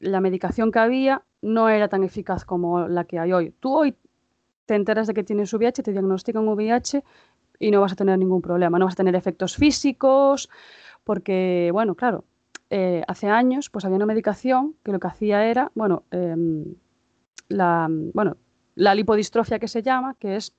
la 0.00 0.22
medicación 0.22 0.72
que 0.72 0.78
había 0.78 1.22
no 1.42 1.68
era 1.68 1.88
tan 1.88 2.02
eficaz 2.02 2.46
como 2.46 2.88
la 2.88 3.04
que 3.04 3.18
hay 3.18 3.32
hoy. 3.32 3.54
Tú 3.60 3.76
hoy 3.76 3.94
te 4.64 4.74
enteras 4.74 5.06
de 5.06 5.12
que 5.12 5.22
tienes 5.22 5.52
VIH, 5.52 5.82
te 5.82 5.92
diagnostican 5.92 6.48
VIH 6.48 7.04
y 7.58 7.70
no 7.70 7.82
vas 7.82 7.92
a 7.92 7.96
tener 7.96 8.18
ningún 8.18 8.40
problema, 8.40 8.78
no 8.78 8.86
vas 8.86 8.94
a 8.94 8.96
tener 8.96 9.14
efectos 9.14 9.54
físicos, 9.56 10.48
porque, 11.04 11.68
bueno, 11.74 11.94
claro, 11.94 12.24
eh, 12.70 13.02
hace 13.06 13.28
años 13.28 13.68
pues 13.68 13.84
había 13.84 13.96
una 13.96 14.06
medicación 14.06 14.76
que 14.82 14.92
lo 14.92 14.98
que 14.98 15.08
hacía 15.08 15.46
era, 15.46 15.70
bueno, 15.74 16.04
em, 16.10 16.74
la, 17.48 17.86
bueno, 17.90 18.36
la 18.78 18.94
lipodistrofia 18.94 19.58
que 19.58 19.68
se 19.68 19.82
llama, 19.82 20.14
que 20.18 20.36
es 20.36 20.54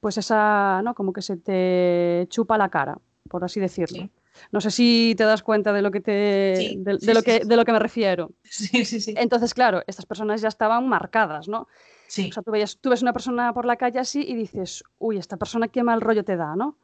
pues 0.00 0.16
esa, 0.16 0.80
¿no? 0.82 0.94
Como 0.94 1.12
que 1.12 1.22
se 1.22 1.36
te 1.36 2.26
chupa 2.30 2.56
la 2.56 2.68
cara, 2.68 2.98
por 3.28 3.44
así 3.44 3.60
decirlo. 3.60 4.08
No 4.52 4.60
sé 4.60 4.70
si 4.70 5.14
te 5.16 5.24
das 5.24 5.42
cuenta 5.42 5.72
de 5.72 5.82
lo 5.82 5.90
que 5.90 6.00
te 6.00 6.76
de, 6.78 7.14
lo 7.14 7.22
que 7.22 7.40
de 7.40 7.56
lo 7.56 7.64
que 7.64 7.72
me 7.72 7.78
refiero. 7.80 8.30
Sí, 8.44 8.84
sí, 8.84 9.00
sí. 9.00 9.14
Entonces, 9.16 9.52
claro, 9.52 9.82
estas 9.86 10.06
personas 10.06 10.40
ya 10.40 10.48
estaban 10.48 10.88
marcadas, 10.88 11.48
¿no? 11.48 11.66
Sí. 12.06 12.30
O 12.30 12.32
sea, 12.32 12.42
tú, 12.42 12.52
tú 12.80 12.90
ves 12.90 13.02
una 13.02 13.12
persona 13.12 13.52
por 13.52 13.64
la 13.64 13.76
calle 13.76 13.98
así 13.98 14.24
y 14.26 14.34
dices, 14.34 14.84
uy, 14.98 15.18
esta 15.18 15.36
persona 15.36 15.68
qué 15.68 15.82
mal 15.82 16.00
rollo 16.00 16.24
te 16.24 16.36
da, 16.36 16.54
¿no? 16.54 16.76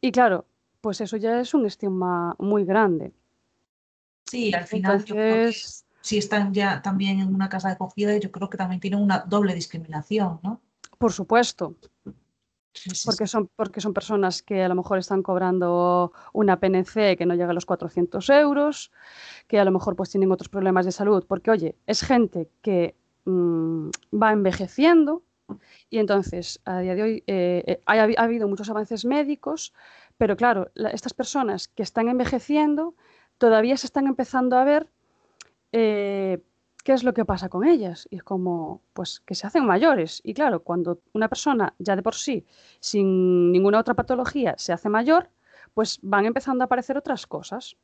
Y 0.00 0.12
claro, 0.12 0.44
pues 0.82 1.00
eso 1.00 1.16
ya 1.16 1.40
es 1.40 1.54
un 1.54 1.64
estigma 1.64 2.36
muy 2.38 2.64
grande. 2.64 3.12
Sí, 4.26 4.52
al 4.52 4.66
final 4.66 5.02
si 6.04 6.18
están 6.18 6.52
ya 6.52 6.82
también 6.82 7.18
en 7.18 7.34
una 7.34 7.48
casa 7.48 7.68
de 7.68 7.74
acogida, 7.74 8.14
yo 8.18 8.30
creo 8.30 8.50
que 8.50 8.58
también 8.58 8.78
tienen 8.78 9.00
una 9.00 9.20
doble 9.20 9.54
discriminación, 9.54 10.38
¿no? 10.42 10.60
Por 10.98 11.12
supuesto. 11.12 11.76
porque, 13.06 13.26
Son, 13.26 13.48
porque 13.56 13.80
son 13.80 13.94
personas 13.94 14.42
que 14.42 14.62
a 14.62 14.68
lo 14.68 14.74
mejor 14.74 14.98
están 14.98 15.22
cobrando 15.22 16.12
una 16.34 16.60
PNC 16.60 17.16
que 17.16 17.24
no 17.24 17.34
llega 17.34 17.52
a 17.52 17.54
los 17.54 17.64
400 17.64 18.28
euros, 18.28 18.92
que 19.48 19.58
a 19.58 19.64
lo 19.64 19.70
mejor 19.70 19.96
pues 19.96 20.10
tienen 20.10 20.30
otros 20.30 20.50
problemas 20.50 20.84
de 20.84 20.92
salud, 20.92 21.24
porque 21.26 21.50
oye, 21.50 21.74
es 21.86 22.02
gente 22.02 22.50
que 22.60 22.94
mm, 23.24 23.88
va 24.12 24.32
envejeciendo 24.32 25.22
y 25.88 26.00
entonces 26.00 26.60
a 26.66 26.80
día 26.80 26.94
de 26.94 27.02
hoy 27.02 27.24
eh, 27.26 27.64
eh, 27.66 27.80
ha, 27.86 28.22
habido 28.22 28.46
muchos 28.46 28.68
avances 28.68 29.06
médicos, 29.06 29.72
pero 30.18 30.36
claro, 30.36 30.70
estas 30.74 31.14
personas 31.14 31.68
que 31.68 31.82
están 31.82 32.10
envejeciendo 32.10 32.94
todavía 33.38 33.78
se 33.78 33.86
están 33.86 34.06
empezando 34.06 34.58
a 34.58 34.64
ver 34.64 34.90
eh, 35.76 36.40
qué 36.84 36.92
es 36.92 37.02
lo 37.02 37.12
que 37.14 37.24
pasa 37.24 37.48
con 37.48 37.66
ellas. 37.66 38.06
Y 38.08 38.16
es 38.16 38.22
como, 38.22 38.80
pues, 38.92 39.20
que 39.20 39.34
se 39.34 39.46
hacen 39.46 39.66
mayores. 39.66 40.20
Y 40.22 40.32
claro, 40.32 40.62
cuando 40.62 41.00
una 41.12 41.28
persona 41.28 41.74
ya 41.78 41.96
de 41.96 42.02
por 42.02 42.14
sí, 42.14 42.46
sin 42.78 43.50
ninguna 43.50 43.80
otra 43.80 43.94
patología, 43.94 44.54
se 44.56 44.72
hace 44.72 44.88
mayor, 44.88 45.30
pues 45.74 45.98
van 46.02 46.26
empezando 46.26 46.62
a 46.62 46.66
aparecer 46.66 46.96
otras 46.96 47.26
cosas. 47.26 47.76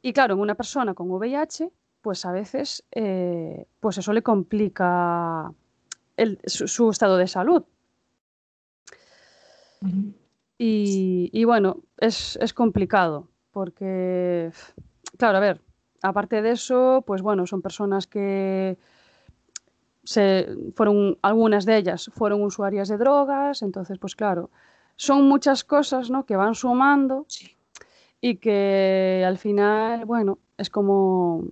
Y 0.00 0.12
claro, 0.14 0.34
en 0.34 0.40
una 0.40 0.54
persona 0.54 0.94
con 0.94 1.10
VIH, 1.10 1.70
pues 2.00 2.24
a 2.24 2.32
veces, 2.32 2.82
eh, 2.92 3.66
pues 3.80 3.98
eso 3.98 4.14
le 4.14 4.22
complica 4.22 5.52
su, 6.46 6.90
estado 6.90 7.18
de 7.18 7.26
salud. 7.26 7.64
y, 10.56 11.44
bueno, 11.44 11.82
es, 11.98 12.38
es 12.40 12.54
complicado 12.54 13.28
porque, 13.52 14.50
claro, 15.18 15.36
a 15.36 15.40
ver, 15.40 15.60
aparte 16.02 16.42
de 16.42 16.52
eso, 16.52 17.02
pues 17.06 17.22
bueno, 17.22 17.46
son 17.46 17.62
personas 17.62 18.06
que 18.06 18.78
se 20.04 20.48
fueron, 20.74 21.18
algunas 21.22 21.64
de 21.66 21.76
ellas 21.76 22.10
fueron 22.14 22.42
usuarias 22.42 22.88
de 22.88 22.96
drogas, 22.96 23.62
entonces, 23.62 23.98
pues 23.98 24.16
claro, 24.16 24.50
son 24.96 25.28
muchas 25.28 25.64
cosas, 25.64 26.10
¿no? 26.10 26.24
Que 26.24 26.36
van 26.36 26.54
sumando 26.54 27.26
y 28.20 28.36
que 28.36 29.24
al 29.26 29.38
final, 29.38 30.04
bueno, 30.04 30.38
es 30.56 30.70
como... 30.70 31.44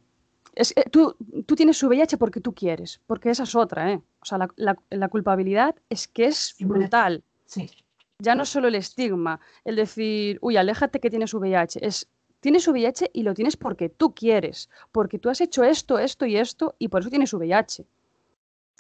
Es, 0.55 0.73
eh, 0.75 0.85
tú, 0.91 1.15
tú, 1.45 1.55
tienes 1.55 1.77
su 1.77 1.87
VIH 1.87 2.17
porque 2.17 2.41
tú 2.41 2.55
quieres, 2.55 3.01
porque 3.07 3.29
esa 3.29 3.43
es 3.43 3.55
otra, 3.55 3.93
¿eh? 3.93 4.01
O 4.23 4.25
sea, 4.25 4.39
la, 4.57 4.77
la, 4.89 5.09
culpabilidad 5.09 5.75
es 5.91 6.09
que 6.09 6.25
es 6.25 6.57
brutal. 6.59 7.23
Sí 7.45 7.71
ya 8.19 8.35
no 8.35 8.45
solo 8.45 8.69
el 8.69 8.75
estigma, 8.75 9.41
el 9.65 9.77
decir, 9.77 10.39
uy, 10.41 10.57
aléjate 10.57 11.01
que 11.01 11.11
tienes 11.11 11.35
VIH, 11.35 11.87
es 11.87 12.09
tienes 12.41 12.67
VIH 12.69 13.11
y 13.13 13.23
lo 13.23 13.35
tienes 13.35 13.57
porque 13.57 13.89
tú 13.89 14.15
quieres, 14.15 14.71
porque 14.93 15.19
tú 15.19 15.29
has 15.29 15.41
hecho 15.41 15.65
esto, 15.65 15.99
esto 15.99 16.27
y 16.27 16.37
esto 16.37 16.75
y 16.79 16.89
por 16.89 17.01
eso 17.01 17.11
tienes 17.11 17.33
VIH. 17.33 17.87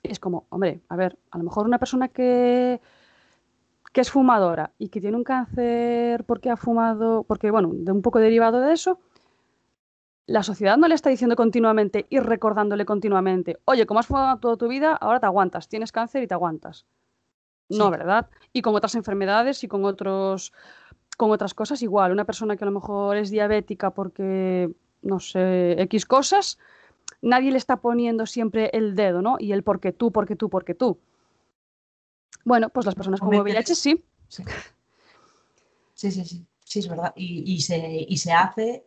es 0.03 0.21
como, 0.21 0.47
hombre, 0.51 0.81
a 0.89 0.97
ver, 0.97 1.19
a 1.31 1.39
lo 1.39 1.45
mejor 1.45 1.67
una 1.67 1.79
persona 1.79 2.09
que, 2.09 2.81
que 3.93 4.01
es 4.01 4.11
fumadora 4.11 4.73
y 4.79 4.89
que 4.89 5.01
tiene 5.01 5.17
un 5.17 5.25
cáncer 5.25 6.25
porque 6.25 6.51
ha 6.51 6.57
fumado, 6.57 7.25
porque 7.25 7.51
bueno, 7.51 7.71
de 7.73 7.93
un 7.93 8.03
poco 8.03 8.19
derivado 8.19 8.61
de 8.61 8.73
eso, 8.73 9.01
la 10.27 10.43
sociedad 10.43 10.77
no 10.77 10.89
le 10.89 10.95
está 10.95 11.09
diciendo 11.09 11.37
continuamente 11.37 12.07
y 12.11 12.19
recordándole 12.19 12.85
continuamente, 12.85 13.59
oye, 13.65 13.87
como 13.87 14.01
has 14.01 14.07
fumado 14.07 14.39
toda 14.39 14.57
tu 14.57 14.69
vida, 14.69 14.95
ahora 14.95 15.21
te 15.21 15.27
aguantas, 15.27 15.69
tienes 15.69 15.93
cáncer 15.93 16.23
y 16.23 16.27
te 16.27 16.35
aguantas. 16.35 16.85
No, 17.69 17.91
¿verdad? 17.91 18.29
Y 18.53 18.63
con 18.63 18.75
otras 18.77 18.95
enfermedades 18.95 19.65
y 19.65 19.69
con 19.69 19.85
otros 19.85 20.53
con 21.17 21.31
otras 21.31 21.55
cosas 21.55 21.83
igual. 21.83 22.13
Una 22.13 22.25
persona 22.25 22.57
que 22.57 22.65
a 22.65 22.67
lo 22.67 22.73
mejor 22.73 23.17
es 23.17 23.31
diabética 23.31 23.91
porque, 23.91 24.71
no 25.03 25.21
sé, 25.21 25.81
X 25.83 26.07
cosas, 26.07 26.59
nadie 27.23 27.51
le 27.51 27.59
está 27.59 27.79
poniendo 27.79 28.27
siempre 28.27 28.71
el 28.73 28.95
dedo, 28.95 29.23
¿no? 29.23 29.37
Y 29.39 29.53
el 29.53 29.63
porque 29.63 29.93
tú, 29.93 30.13
porque 30.13 30.37
tú, 30.37 30.49
porque 30.51 30.75
tú. 30.75 30.99
Bueno, 32.45 32.69
pues 32.69 32.87
las 32.87 32.95
personas 32.95 33.21
con 33.21 33.29
VIH 33.29 33.75
sí. 33.75 34.05
Sí, 34.29 34.45
sí, 35.95 36.25
sí, 36.25 36.47
sí, 36.65 36.79
es 36.79 36.89
verdad. 36.89 37.13
Y, 37.17 37.61
se, 37.61 38.07
y 38.09 38.17
se 38.19 38.33
hace, 38.33 38.87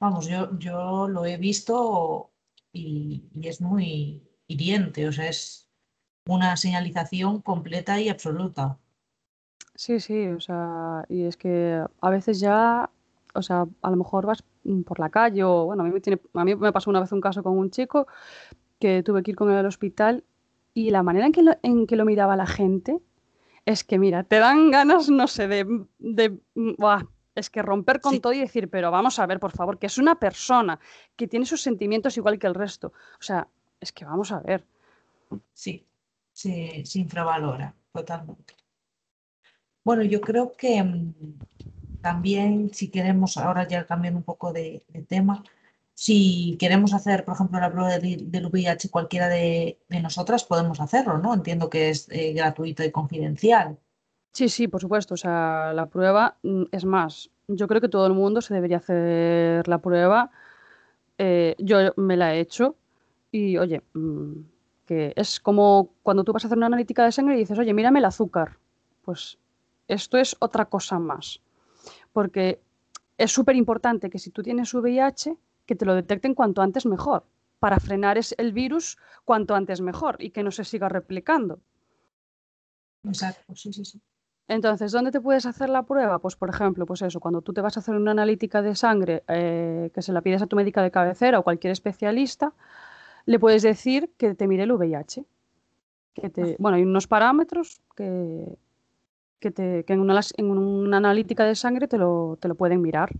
vamos, 0.00 0.26
yo, 0.26 0.58
yo 0.58 1.06
lo 1.06 1.26
he 1.26 1.36
visto 1.36 2.30
y, 2.72 3.24
y 3.34 3.48
es 3.48 3.60
muy 3.60 4.22
hiriente, 4.46 5.06
o 5.06 5.12
sea, 5.12 5.28
es 5.28 5.68
una 6.26 6.56
señalización 6.56 7.42
completa 7.42 8.00
y 8.00 8.08
absoluta. 8.08 8.78
Sí, 9.76 10.00
sí, 10.00 10.26
o 10.28 10.40
sea, 10.40 11.04
y 11.08 11.24
es 11.24 11.36
que 11.36 11.84
a 12.00 12.10
veces 12.10 12.40
ya, 12.40 12.90
o 13.34 13.42
sea, 13.42 13.66
a 13.82 13.90
lo 13.90 13.96
mejor 13.96 14.26
vas 14.26 14.42
por 14.84 14.98
la 14.98 15.10
calle 15.10 15.44
o, 15.44 15.66
bueno, 15.66 15.82
a 15.82 15.86
mí 15.86 15.92
me, 15.92 16.00
tiene, 16.00 16.20
a 16.34 16.44
mí 16.44 16.56
me 16.56 16.72
pasó 16.72 16.90
una 16.90 17.00
vez 17.00 17.12
un 17.12 17.20
caso 17.20 17.42
con 17.42 17.56
un 17.56 17.70
chico 17.70 18.06
que 18.80 19.02
tuve 19.02 19.22
que 19.22 19.32
ir 19.32 19.36
con 19.36 19.50
él 19.50 19.56
al 19.56 19.66
hospital 19.66 20.24
y 20.74 20.90
la 20.90 21.02
manera 21.02 21.26
en 21.26 21.32
que 21.32 21.42
lo, 21.42 21.56
en 21.62 21.86
que 21.86 21.96
lo 21.96 22.04
miraba 22.04 22.36
la 22.36 22.46
gente 22.46 22.98
es 23.64 23.84
que, 23.84 23.98
mira, 23.98 24.24
te 24.24 24.38
dan 24.38 24.70
ganas, 24.70 25.10
no 25.10 25.26
sé, 25.26 25.48
de, 25.48 25.86
de 25.98 26.38
es 27.34 27.50
que 27.50 27.62
romper 27.62 28.00
con 28.00 28.20
todo 28.20 28.32
y 28.32 28.40
decir, 28.40 28.70
pero 28.70 28.90
vamos 28.90 29.18
a 29.18 29.26
ver, 29.26 29.38
por 29.38 29.52
favor, 29.52 29.78
que 29.78 29.86
es 29.86 29.98
una 29.98 30.18
persona 30.18 30.80
que 31.16 31.28
tiene 31.28 31.44
sus 31.44 31.62
sentimientos 31.62 32.16
igual 32.16 32.38
que 32.38 32.46
el 32.46 32.54
resto. 32.54 32.92
O 33.20 33.22
sea, 33.22 33.46
es 33.80 33.92
que 33.92 34.04
vamos 34.04 34.32
a 34.32 34.40
ver. 34.40 34.64
Sí, 35.52 35.84
se, 36.32 36.82
infravalora 36.94 37.74
totalmente. 37.92 38.54
Bueno, 39.86 40.02
yo 40.02 40.20
creo 40.20 40.56
que 40.56 40.82
mm, 40.82 41.14
también 42.00 42.74
si 42.74 42.90
queremos, 42.90 43.36
ahora 43.36 43.68
ya 43.68 43.86
cambiando 43.86 44.18
un 44.18 44.24
poco 44.24 44.52
de, 44.52 44.82
tema, 45.06 45.44
si 45.94 46.56
queremos 46.58 46.92
hacer, 46.92 47.24
por 47.24 47.34
ejemplo, 47.34 47.60
la 47.60 47.70
prueba 47.70 47.90
del, 47.90 48.46
VIH 48.50 48.90
cualquiera 48.90 49.28
de, 49.28 49.78
nosotras, 50.02 50.42
podemos 50.42 50.80
hacerlo, 50.80 51.18
¿no? 51.18 51.32
Entiendo 51.34 51.70
que 51.70 51.90
es 51.90 52.08
eh, 52.10 52.32
gratuito 52.32 52.82
y 52.82 52.90
confidencial. 52.90 53.78
Sí, 54.32 54.48
sí, 54.48 54.66
por 54.66 54.80
supuesto. 54.80 55.14
O 55.14 55.16
sea, 55.16 55.72
la 55.72 55.86
prueba 55.86 56.36
mm, 56.42 56.64
es 56.72 56.84
más. 56.84 57.30
Yo 57.46 57.68
creo 57.68 57.80
que 57.80 57.88
todo 57.88 58.08
el 58.08 58.12
mundo 58.12 58.40
se 58.40 58.54
debería 58.54 58.78
hacer 58.78 59.68
la 59.68 59.78
prueba. 59.78 60.32
Eh, 61.16 61.54
yo 61.60 61.92
me 61.94 62.16
la 62.16 62.34
he 62.34 62.40
hecho 62.40 62.74
y, 63.30 63.56
oye, 63.56 63.84
mm, 63.94 64.32
que 64.84 65.12
es 65.14 65.38
como 65.38 65.90
cuando 66.02 66.24
tú 66.24 66.32
vas 66.32 66.44
a 66.44 66.48
hacer 66.48 66.58
una 66.58 66.66
analítica 66.66 67.04
de 67.04 67.12
sangre 67.12 67.36
y 67.36 67.38
dices, 67.38 67.56
oye, 67.56 67.72
mírame 67.72 68.00
el 68.00 68.06
azúcar. 68.06 68.58
Pues 69.04 69.38
esto 69.88 70.18
es 70.18 70.36
otra 70.40 70.66
cosa 70.66 70.98
más. 70.98 71.40
Porque 72.12 72.60
es 73.18 73.32
súper 73.32 73.56
importante 73.56 74.10
que 74.10 74.18
si 74.18 74.30
tú 74.30 74.42
tienes 74.42 74.72
VIH, 74.74 75.36
que 75.64 75.76
te 75.76 75.84
lo 75.84 75.94
detecten 75.94 76.34
cuanto 76.34 76.62
antes 76.62 76.86
mejor, 76.86 77.24
para 77.58 77.80
frenar 77.80 78.18
el 78.36 78.52
virus 78.52 78.98
cuanto 79.24 79.54
antes 79.54 79.80
mejor 79.80 80.16
y 80.20 80.30
que 80.30 80.42
no 80.42 80.50
se 80.50 80.64
siga 80.64 80.88
replicando. 80.88 81.60
Exacto, 83.04 83.54
sí, 83.54 83.72
sí, 83.72 83.84
sí. 83.84 84.00
Entonces, 84.48 84.92
¿dónde 84.92 85.10
te 85.10 85.20
puedes 85.20 85.44
hacer 85.46 85.68
la 85.68 85.82
prueba? 85.82 86.20
Pues, 86.20 86.36
por 86.36 86.48
ejemplo, 86.48 86.86
pues 86.86 87.02
eso, 87.02 87.18
cuando 87.18 87.42
tú 87.42 87.52
te 87.52 87.60
vas 87.60 87.76
a 87.76 87.80
hacer 87.80 87.96
una 87.96 88.12
analítica 88.12 88.62
de 88.62 88.76
sangre 88.76 89.24
eh, 89.26 89.90
que 89.92 90.02
se 90.02 90.12
la 90.12 90.20
pides 90.20 90.42
a 90.42 90.46
tu 90.46 90.54
médica 90.54 90.82
de 90.82 90.92
cabecera 90.92 91.40
o 91.40 91.42
cualquier 91.42 91.72
especialista, 91.72 92.52
le 93.24 93.40
puedes 93.40 93.62
decir 93.62 94.12
que 94.16 94.34
te 94.34 94.46
mire 94.46 94.62
el 94.62 94.72
VIH. 94.72 95.24
Que 96.14 96.30
te, 96.30 96.56
bueno, 96.58 96.76
hay 96.76 96.82
unos 96.82 97.08
parámetros 97.08 97.80
que, 97.96 98.56
que, 99.40 99.50
te, 99.50 99.84
que 99.84 99.92
en, 99.92 100.00
una, 100.00 100.20
en, 100.36 100.50
una, 100.50 100.96
analítica 100.96 101.44
de 101.44 101.54
sangre 101.54 101.88
te 101.88 101.98
lo, 101.98 102.38
te 102.40 102.48
lo 102.48 102.54
pueden 102.54 102.80
mirar. 102.80 103.10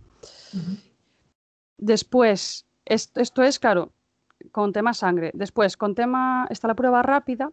Después, 1.77 2.65
esto, 2.85 3.19
esto, 3.19 3.43
es, 3.43 3.59
claro, 3.59 3.91
con 4.51 4.73
tema 4.73 4.93
sangre. 4.93 5.31
Después, 5.33 5.77
con 5.77 5.95
tema, 5.95 6.47
está 6.49 6.67
la 6.67 6.75
prueba 6.75 7.03
rápida, 7.03 7.51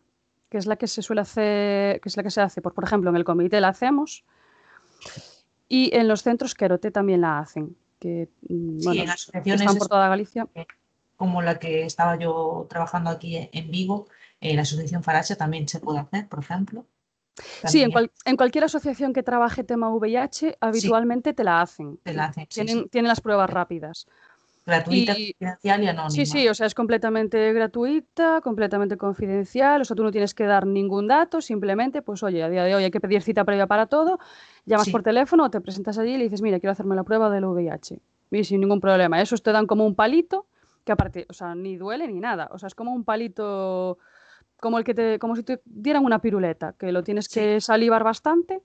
que 0.48 0.58
es 0.58 0.66
la 0.66 0.76
que 0.76 0.86
se 0.86 1.02
suele 1.02 1.22
hacer, 1.22 2.00
que 2.00 2.08
es 2.08 2.16
la 2.16 2.22
que 2.22 2.30
se 2.30 2.40
hace, 2.40 2.62
por, 2.62 2.74
por 2.74 2.84
ejemplo, 2.84 3.10
en 3.10 3.16
el 3.16 3.24
comité 3.24 3.60
la 3.60 3.68
hacemos 3.68 4.24
y 5.68 5.94
en 5.94 6.08
los 6.08 6.22
centros 6.22 6.54
Querote 6.54 6.90
también 6.90 7.20
la 7.20 7.40
hacen, 7.40 7.76
que 7.98 8.28
mm, 8.48 8.78
Sí, 8.78 8.84
bueno, 8.84 9.02
en 9.02 9.10
asociaciones 9.10 9.60
están 9.60 9.78
por 9.78 9.88
toda 9.88 10.08
Galicia. 10.08 10.46
como 11.16 11.42
la 11.42 11.58
que 11.58 11.84
estaba 11.84 12.16
yo 12.16 12.66
trabajando 12.68 13.10
aquí 13.10 13.48
en 13.52 13.70
Vigo, 13.70 14.06
en 14.40 14.56
la 14.56 14.62
asociación 14.62 15.02
Faracha 15.02 15.36
también 15.36 15.68
se 15.68 15.80
puede 15.80 16.00
hacer, 16.00 16.28
por 16.28 16.40
ejemplo. 16.40 16.86
Sí, 17.66 17.82
en, 17.82 17.90
cual- 17.90 18.10
en 18.24 18.36
cualquier 18.36 18.64
asociación 18.64 19.12
que 19.12 19.22
trabaje 19.22 19.64
tema 19.64 19.88
VIH, 19.90 20.56
habitualmente 20.60 21.32
te 21.32 21.44
la 21.44 21.60
hacen. 21.60 21.98
te 22.02 22.12
la 22.12 22.26
hacen, 22.26 22.46
Tienen, 22.46 22.78
sí. 22.84 22.88
tienen 22.90 23.08
las 23.08 23.20
pruebas 23.20 23.50
rápidas. 23.50 24.06
gratuita, 24.66 25.12
y- 25.18 25.34
confidencial 25.34 25.82
y 25.82 25.86
anónima. 25.88 26.10
Sí, 26.10 26.24
sí, 26.24 26.48
o 26.48 26.54
sea, 26.54 26.66
es 26.66 26.74
completamente 26.74 27.52
gratuita, 27.52 28.40
completamente 28.40 28.96
confidencial, 28.96 29.82
o 29.82 29.84
sea, 29.84 29.94
tú 29.94 30.02
no 30.02 30.10
tienes 30.10 30.32
que 30.32 30.44
dar 30.44 30.66
ningún 30.66 31.06
dato, 31.06 31.42
simplemente, 31.42 32.00
pues 32.00 32.22
oye, 32.22 32.42
a 32.42 32.48
día 32.48 32.64
de 32.64 32.74
hoy 32.74 32.84
hay 32.84 32.90
que 32.90 33.00
pedir 33.00 33.20
cita 33.20 33.44
previa 33.44 33.66
para 33.66 33.86
todo, 33.88 34.18
llamas 34.64 34.86
Sí. 34.86 34.90
por 34.90 35.02
teléfono 35.02 35.50
te 35.50 35.60
presentas 35.60 35.98
allí 35.98 36.12
y 36.14 36.16
le 36.16 36.24
dices, 36.24 36.40
mira, 36.40 36.60
quiero 36.60 36.72
hacerme 36.72 36.96
la 36.96 37.04
prueba 37.04 37.28
del 37.28 37.44
VIH. 37.44 38.00
Y 38.30 38.44
sin 38.44 38.60
ningún 38.62 38.80
problema. 38.80 39.20
Esos 39.20 39.42
te 39.42 39.52
dan 39.52 39.66
como 39.66 39.84
un 39.84 39.94
palito, 39.94 40.46
que 40.84 40.92
aparte, 40.92 41.26
o 41.28 41.34
sea, 41.34 41.54
ni 41.54 41.76
duele 41.76 42.08
ni 42.08 42.18
nada, 42.20 42.48
o 42.50 42.58
sea, 42.58 42.68
es 42.68 42.74
como 42.74 42.94
un 42.94 43.04
palito, 43.04 43.98
como 44.64 44.78
el 44.78 44.84
que 44.84 44.94
te, 44.94 45.18
como 45.18 45.36
si 45.36 45.42
te 45.42 45.60
dieran 45.66 46.06
una 46.06 46.20
piruleta, 46.22 46.72
que 46.78 46.90
lo 46.90 47.02
tienes 47.04 47.26
Sí. 47.26 47.38
que 47.38 47.60
salivar 47.60 48.02
bastante 48.02 48.62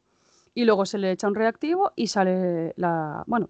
y 0.56 0.64
luego 0.64 0.86
se 0.86 0.98
le 0.98 1.12
echa 1.12 1.28
un 1.28 1.36
reactivo 1.36 1.92
y 1.98 2.08
sale 2.08 2.74
la, 2.78 3.24
bueno, 3.28 3.50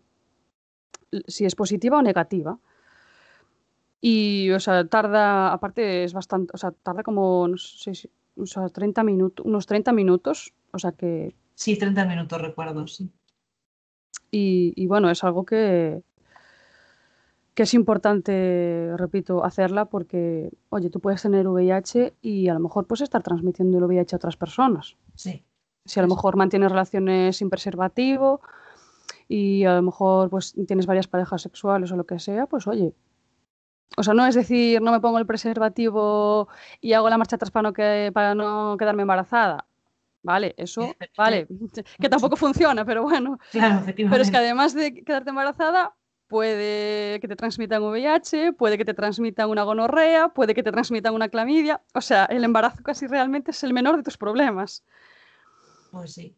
si 1.27 1.45
es 1.45 1.53
positiva 1.55 1.99
o 1.99 2.01
negativa. 2.01 2.57
Y, 4.01 4.49
o 4.51 4.59
sea, 4.59 4.87
tarda, 4.87 5.53
aparte 5.53 6.03
es 6.03 6.13
bastante, 6.13 6.51
o 6.55 6.57
sea, 6.57 6.71
tarda 6.71 7.03
como, 7.03 7.47
no 7.47 7.57
sé 7.57 7.93
si- 7.93 8.09
o 8.35 8.45
sea, 8.47 8.67
30 8.69 9.03
minutos, 9.03 9.45
unos 9.45 9.67
30 9.67 9.91
minutos, 9.91 10.53
o 10.71 10.79
sea 10.79 10.93
que, 10.93 11.35
Sí, 11.53 11.77
30 11.77 12.05
minutos 12.05 12.41
recuerdo, 12.41 12.87
sí. 12.87 13.11
y, 14.31 14.73
y 14.75 14.87
bueno, 14.87 15.09
es 15.11 15.23
algo 15.23 15.45
que, 15.45 16.01
que 17.59 17.63
es 17.63 17.73
importante, 17.73 18.93
repito, 18.95 19.43
hacerla 19.43 19.83
porque, 19.83 20.49
oye, 20.69 20.89
tú 20.89 21.01
puedes 21.01 21.21
tener 21.21 21.45
VIH 21.45 22.13
y 22.21 22.47
a 22.47 22.53
lo 22.53 22.61
mejor 22.61 22.87
puedes 22.87 23.01
estar 23.01 23.21
transmitiendo 23.21 23.77
el 23.77 23.83
VIH 23.83 24.15
a 24.15 24.15
otras 24.15 24.37
personas. 24.37 24.95
Sí, 25.13 25.43
Si 25.83 25.99
a 25.99 26.03
lo 26.03 26.07
mejor 26.07 26.37
mantienes 26.37 26.71
relaciones 26.71 27.35
sin 27.35 27.49
preservativo 27.49 28.39
y 29.27 29.65
a 29.65 29.73
lo 29.73 29.81
mejor 29.81 30.29
pues 30.29 30.55
tienes 30.67 30.85
varias 30.85 31.09
parejas 31.09 31.41
sexuales 31.41 31.91
o 31.91 31.97
lo 31.97 32.05
que 32.05 32.17
sea, 32.19 32.45
pues 32.45 32.65
oye. 32.65 32.93
O 33.97 34.03
sea, 34.03 34.13
no 34.13 34.25
es 34.25 34.35
decir, 34.35 34.81
no 34.81 34.93
me 34.93 35.01
pongo 35.01 35.19
el 35.19 35.25
preservativo 35.25 36.47
y 36.79 36.93
hago 36.93 37.09
la 37.09 37.17
marcha 37.17 37.35
atrás 37.35 37.51
para 37.51 37.63
no, 37.63 37.73
que, 37.73 38.11
para 38.13 38.35
no 38.35 38.77
quedarme 38.79 39.01
embarazada. 39.01 39.67
Vale, 40.23 40.55
eso, 40.55 40.95
vale, 41.17 41.45
que 41.99 42.07
tampoco 42.07 42.37
funciona, 42.37 42.85
pero 42.85 43.03
bueno. 43.03 43.37
claro, 43.51 43.83
Pero 43.85 44.15
es 44.15 44.31
que 44.31 44.37
además 44.37 44.73
de 44.73 45.03
quedarte 45.03 45.31
embarazada, 45.31 45.93
puede 46.29 47.19
que 47.19 47.27
te 47.27 47.35
transmitan 47.35 47.81
VIH, 47.81 48.53
puede 48.53 48.77
que 48.77 48.85
te 48.85 48.93
transmitan 48.93 49.49
una 49.49 49.63
gonorrea, 49.63 50.29
puede 50.29 50.53
que 50.53 50.61
te 50.63 50.71
transmitan 50.71 51.15
una 51.15 51.27
clamidia. 51.27 51.81
O 51.93 52.01
sea, 52.01 52.25
el 52.25 52.43
embarazo 52.43 52.83
casi 52.83 53.07
realmente 53.07 53.51
es 53.51 53.63
el 53.63 53.73
menor 53.73 53.97
de 53.97 54.03
tus 54.03 54.15
problemas. 54.15 54.83
Pues 55.91 56.13
sí. 56.13 56.37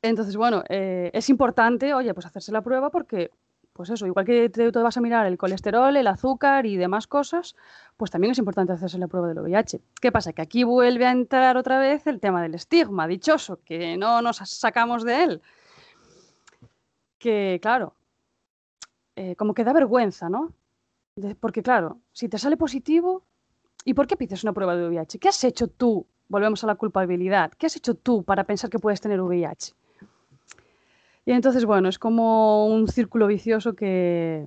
Entonces, 0.00 0.34
bueno, 0.36 0.64
eh, 0.68 1.10
es 1.12 1.28
importante, 1.28 1.92
oye, 1.92 2.12
pues 2.14 2.24
hacerse 2.24 2.52
la 2.52 2.62
prueba 2.62 2.90
porque, 2.90 3.30
pues 3.74 3.90
eso, 3.90 4.06
igual 4.06 4.24
que 4.24 4.48
te, 4.48 4.72
te 4.72 4.78
vas 4.78 4.96
a 4.96 5.02
mirar 5.02 5.26
el 5.26 5.36
colesterol, 5.36 5.94
el 5.94 6.06
azúcar 6.06 6.64
y 6.64 6.78
demás 6.78 7.06
cosas, 7.06 7.54
pues 7.98 8.10
también 8.10 8.32
es 8.32 8.38
importante 8.38 8.72
hacerse 8.72 8.96
la 8.96 9.08
prueba 9.08 9.28
del 9.28 9.40
VIH. 9.40 9.78
¿Qué 10.00 10.10
pasa? 10.10 10.32
Que 10.32 10.40
aquí 10.40 10.64
vuelve 10.64 11.04
a 11.04 11.12
entrar 11.12 11.58
otra 11.58 11.78
vez 11.78 12.06
el 12.06 12.18
tema 12.18 12.42
del 12.42 12.54
estigma, 12.54 13.06
dichoso, 13.06 13.60
que 13.62 13.98
no 13.98 14.22
nos 14.22 14.38
sacamos 14.38 15.04
de 15.04 15.22
él. 15.22 15.42
Que, 17.18 17.60
claro, 17.62 17.94
eh, 19.16 19.36
como 19.36 19.54
que 19.54 19.64
da 19.64 19.72
vergüenza, 19.72 20.28
¿no? 20.28 20.52
Porque, 21.40 21.62
claro, 21.62 22.00
si 22.12 22.28
te 22.28 22.38
sale 22.38 22.56
positivo, 22.56 23.24
¿y 23.84 23.94
por 23.94 24.06
qué 24.06 24.16
pides 24.16 24.42
una 24.42 24.54
prueba 24.54 24.74
de 24.74 24.88
VIH? 24.88 25.18
¿Qué 25.18 25.28
has 25.28 25.44
hecho 25.44 25.68
tú? 25.68 26.06
Volvemos 26.28 26.64
a 26.64 26.66
la 26.66 26.76
culpabilidad. 26.76 27.52
¿Qué 27.58 27.66
has 27.66 27.76
hecho 27.76 27.94
tú 27.94 28.24
para 28.24 28.44
pensar 28.44 28.70
que 28.70 28.78
puedes 28.78 29.00
tener 29.00 29.20
VIH? 29.20 29.74
Y 31.26 31.32
entonces, 31.32 31.66
bueno, 31.66 31.88
es 31.88 31.98
como 31.98 32.66
un 32.66 32.88
círculo 32.88 33.26
vicioso 33.26 33.74
que 33.74 34.46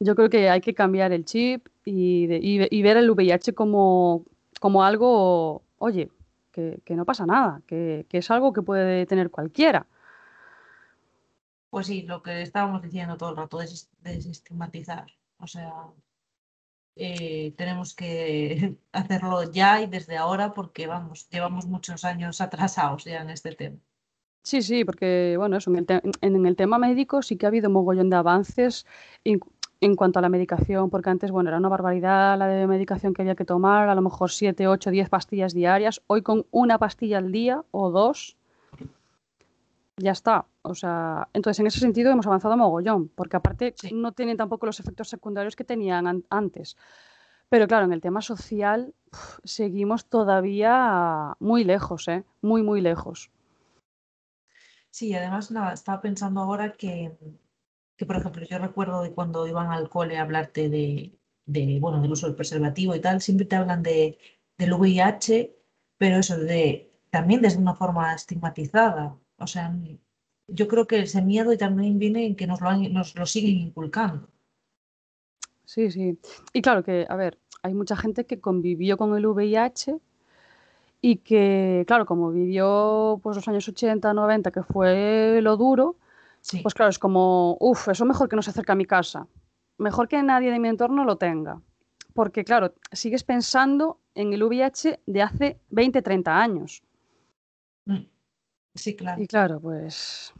yo 0.00 0.16
creo 0.16 0.28
que 0.28 0.50
hay 0.50 0.60
que 0.60 0.74
cambiar 0.74 1.12
el 1.12 1.24
chip 1.24 1.68
y, 1.84 2.82
ver 2.82 2.96
el 2.96 3.10
VIH 3.10 3.54
como, 3.54 4.24
como 4.60 4.82
algo, 4.82 5.62
oye, 5.78 6.10
que, 6.50 6.82
no 6.90 7.04
pasa 7.04 7.24
nada, 7.24 7.62
que 7.66 8.04
es 8.10 8.30
algo 8.32 8.52
que 8.52 8.62
puede 8.62 9.06
tener 9.06 9.30
cualquiera. 9.30 9.86
Pues 11.74 11.88
sí, 11.88 12.02
lo 12.02 12.22
que 12.22 12.40
estábamos 12.42 12.82
diciendo 12.82 13.16
todo 13.16 13.30
el 13.30 13.36
rato, 13.36 13.58
des- 13.58 13.90
desestigmatizar. 14.00 15.06
O 15.38 15.48
sea, 15.48 15.72
eh, 16.94 17.52
tenemos 17.56 17.96
que 17.96 18.76
hacerlo 18.92 19.50
ya 19.50 19.82
y 19.82 19.88
desde 19.88 20.16
ahora 20.16 20.54
porque, 20.54 20.86
vamos, 20.86 21.28
llevamos 21.30 21.66
muchos 21.66 22.04
años 22.04 22.40
atrasados 22.40 23.02
ya 23.06 23.22
en 23.22 23.30
este 23.30 23.56
tema. 23.56 23.76
Sí, 24.44 24.62
sí, 24.62 24.84
porque 24.84 25.34
bueno, 25.36 25.56
eso, 25.56 25.72
en 25.72 25.78
el, 25.78 26.12
en 26.20 26.46
el 26.46 26.54
tema 26.54 26.78
médico 26.78 27.22
sí 27.22 27.36
que 27.36 27.46
ha 27.46 27.48
habido 27.48 27.70
mogollón 27.70 28.08
de 28.08 28.18
avances 28.18 28.86
en, 29.24 29.96
cuanto 29.96 30.20
a 30.20 30.22
la 30.22 30.28
medicación, 30.28 30.90
porque 30.90 31.10
antes, 31.10 31.32
bueno, 31.32 31.50
era 31.50 31.58
una 31.58 31.70
barbaridad 31.70 32.38
la 32.38 32.68
medicación 32.68 33.14
que 33.14 33.22
había 33.22 33.34
que 33.34 33.44
tomar, 33.44 33.88
a 33.88 33.96
lo 33.96 34.02
mejor 34.02 34.30
7, 34.30 34.68
8, 34.68 34.92
10 34.92 35.08
pastillas 35.08 35.54
diarias. 35.54 36.02
Hoy 36.06 36.22
con 36.22 36.46
una 36.52 36.78
pastilla 36.78 37.18
al 37.18 37.32
día 37.32 37.64
o 37.72 37.90
dos, 37.90 38.36
ya 39.96 40.12
está. 40.12 40.46
O 40.72 40.74
sea, 40.74 41.28
entonces 41.34 41.60
en 41.60 41.66
ese 41.68 41.80
sentido 41.80 42.10
hemos 42.10 42.26
avanzado 42.26 42.56
mogollón, 42.56 43.08
porque 43.18 43.36
aparte 43.36 43.76
Sí. 43.76 43.88
no 43.90 44.12
tienen 44.12 44.36
tampoco 44.38 44.66
los 44.66 44.80
efectos 44.80 45.08
secundarios 45.10 45.56
que 45.56 45.64
tenían 45.72 46.06
an- 46.06 46.24
antes. 46.30 46.76
Pero 47.50 47.68
claro, 47.68 47.86
en 47.86 47.92
el 47.94 48.00
tema 48.02 48.22
social 48.22 48.94
uf, 49.12 49.38
seguimos 49.44 50.06
todavía 50.06 51.34
muy 51.40 51.64
lejos, 51.64 52.08
¿eh? 52.08 52.24
Muy, 52.42 52.62
muy 52.62 52.80
lejos. 52.80 53.30
Sí, 54.90 55.14
además 55.14 55.50
nada, 55.50 55.72
estaba 55.74 56.00
pensando 56.00 56.40
ahora 56.40 56.72
que, 56.74 57.16
que, 57.96 58.06
por 58.06 58.16
ejemplo, 58.16 58.44
yo 58.46 58.58
recuerdo 58.58 59.02
de 59.02 59.12
cuando 59.14 59.46
iban 59.48 59.70
al 59.72 59.88
cole 59.90 60.18
a 60.18 60.22
hablarte 60.22 60.68
de, 60.68 61.18
de, 61.46 61.78
bueno, 61.80 62.00
del 62.02 62.12
uso 62.12 62.26
del 62.26 62.36
preservativo 62.36 62.94
y 62.94 63.00
tal, 63.00 63.20
siempre 63.20 63.46
te 63.46 63.56
hablan 63.56 63.82
de, 63.82 64.18
del 64.58 64.72
VIH, 64.74 65.56
pero 65.98 66.18
eso, 66.18 66.38
de, 66.38 66.92
también 67.10 67.42
desde 67.42 67.58
una 67.58 67.74
forma 67.74 68.14
estigmatizada. 68.14 69.18
O 69.38 69.46
sea, 69.46 69.74
yo 70.48 70.68
creo 70.68 70.86
que 70.86 71.00
ese 71.00 71.22
miedo 71.22 71.56
también 71.58 71.98
viene 71.98 72.26
en 72.26 72.36
que 72.36 72.46
nos 72.46 72.60
lo, 72.60 72.68
han- 72.68 72.92
nos 72.92 73.14
lo 73.16 73.26
siguen 73.26 73.56
inculcando. 73.58 74.28
Sí, 75.64 75.90
sí. 75.90 76.18
Y 76.52 76.62
claro 76.62 76.82
que, 76.84 77.06
a 77.08 77.16
ver, 77.16 77.38
hay 77.62 77.74
mucha 77.74 77.96
gente 77.96 78.26
que 78.26 78.40
convivió 78.40 78.96
con 78.96 79.16
el 79.16 79.26
VIH 79.26 79.98
y 81.00 81.16
que, 81.18 81.84
claro, 81.86 82.06
como 82.06 82.30
vivió 82.32 83.20
pues 83.22 83.36
los 83.36 83.48
años 83.48 83.68
80, 83.68 84.14
90, 84.14 84.50
que 84.50 84.62
fue 84.62 85.40
lo 85.42 85.56
duro, 85.56 85.96
Sí, 86.40 86.62
pues 86.62 86.74
claro, 86.74 86.90
es 86.90 86.98
como, 86.98 87.56
uff, 87.60 87.88
eso 87.88 88.04
mejor 88.06 88.28
que 88.28 88.36
no 88.36 88.42
se 88.42 88.50
acerque 88.50 88.72
a 88.72 88.76
mi 88.76 88.86
casa. 88.86 89.26
Mejor 89.78 90.08
que 90.08 90.22
nadie 90.22 90.52
de 90.52 90.60
mi 90.60 90.68
entorno 90.68 91.04
lo 91.04 91.16
tenga. 91.16 91.60
Porque, 92.14 92.44
claro, 92.44 92.74
sigues 92.92 93.24
pensando 93.24 94.00
en 94.14 94.32
el 94.34 94.42
VIH 94.44 95.00
de 95.06 95.22
hace 95.22 95.58
20, 95.70 96.02
30 96.02 96.40
años. 96.40 96.82
mm, 97.86 98.04
sí, 98.74 98.96
claro. 98.96 99.22
Y 99.22 99.26
claro, 99.26 99.60
pues 99.60 100.34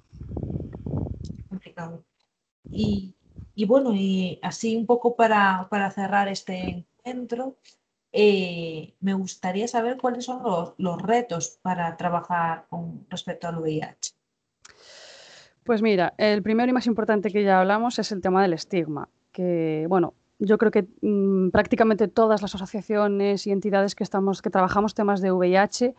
complicado. 1.49 2.05
Y, 2.71 3.15
y 3.55 3.65
bueno, 3.67 3.95
y 3.95 4.39
así 4.43 4.77
un 4.77 4.87
poco 4.87 5.17
para, 5.17 5.69
para 5.71 5.91
cerrar 5.91 6.29
este 6.29 6.87
encuentro, 7.05 7.57
eh, 8.13 8.95
me 9.01 9.15
gustaría 9.15 9.69
saber 9.69 9.97
cuáles 9.97 10.25
son 10.25 10.43
los, 10.43 10.75
los 10.79 11.01
retos 11.01 11.59
para 11.63 11.97
trabajar 11.97 12.67
con 12.69 13.07
respecto 13.09 13.49
al 13.49 13.59
VIH. 13.59 14.13
Pues 15.65 15.81
mira, 15.81 16.15
el 16.19 16.43
primero 16.43 16.71
y 16.71 16.73
más 16.75 16.87
importante 16.87 17.31
que 17.31 17.43
ya 17.43 17.61
hablamos 17.61 17.99
es 17.99 18.13
el 18.13 18.21
tema 18.21 18.43
del 18.43 18.53
estigma, 18.53 19.09
que 19.33 19.87
bueno, 19.89 20.15
yo 20.39 20.59
creo 20.59 20.71
que 20.71 20.87
mm, 21.01 21.51
prácticamente 21.51 22.07
todas 22.09 22.43
las 22.43 22.55
asociaciones 22.55 23.47
y 23.47 23.51
entidades 23.51 23.95
que 23.95 24.05
estamos, 24.05 24.43
que 24.43 24.51
trabajamos 24.51 24.95
temas 24.95 25.23
de 25.23 25.33
VIH, 25.33 25.95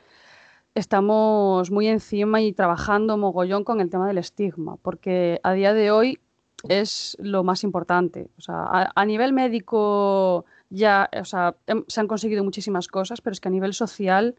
estamos 0.75 1.71
muy 1.71 1.87
encima 1.87 2.41
y 2.41 2.51
trabajando 2.51 3.17
mogollón 3.17 3.63
con 3.63 3.79
el 3.79 3.89
tema 3.89 4.07
del 4.07 4.17
estigma, 4.17 4.75
porque 4.81 5.39
a 5.41 5.53
día 5.53 5.73
de 5.73 5.89
hoy 5.89 6.19
es 6.67 7.15
lo 7.19 7.43
más 7.43 7.63
importante. 7.63 8.29
O 8.37 8.41
sea, 8.41 8.91
a, 8.93 9.05
nivel 9.05 9.31
médico 9.33 10.45
ya, 10.69 11.09
o 11.19 11.25
sea, 11.25 11.55
se 11.87 11.99
han 11.99 12.07
conseguido 12.07 12.43
muchísimas 12.43 12.87
cosas, 12.89 13.21
pero 13.21 13.33
es 13.33 13.39
que 13.39 13.47
a 13.47 13.51
nivel 13.51 13.73
social 13.73 14.35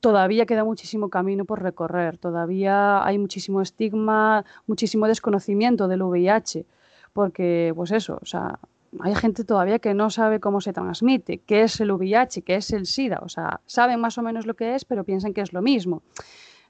todavía 0.00 0.46
queda 0.46 0.64
muchísimo 0.64 1.10
camino 1.10 1.44
por 1.44 1.62
recorrer, 1.62 2.18
todavía 2.18 3.04
hay 3.04 3.18
muchísimo 3.18 3.60
estigma, 3.60 4.44
muchísimo 4.66 5.08
desconocimiento 5.08 5.88
del 5.88 6.02
VIH, 6.02 6.64
porque, 7.12 7.72
pues 7.74 7.90
eso, 7.90 8.18
o 8.22 8.26
sea, 8.26 8.60
hay 9.00 9.14
gente 9.14 9.44
todavía 9.44 9.78
que 9.78 9.94
no 9.94 10.10
sabe 10.10 10.40
cómo 10.40 10.60
se 10.60 10.72
transmite, 10.72 11.38
qué 11.38 11.62
es 11.62 11.80
el 11.80 11.90
VIH, 11.92 12.42
qué 12.42 12.56
es 12.56 12.70
el 12.72 12.86
SIDA. 12.86 13.20
O 13.22 13.28
sea, 13.28 13.60
saben 13.66 14.00
más 14.00 14.18
o 14.18 14.22
menos 14.22 14.46
lo 14.46 14.54
que 14.54 14.74
es, 14.74 14.84
pero 14.84 15.04
piensan 15.04 15.34
que 15.34 15.40
es 15.40 15.52
lo 15.52 15.62
mismo. 15.62 16.02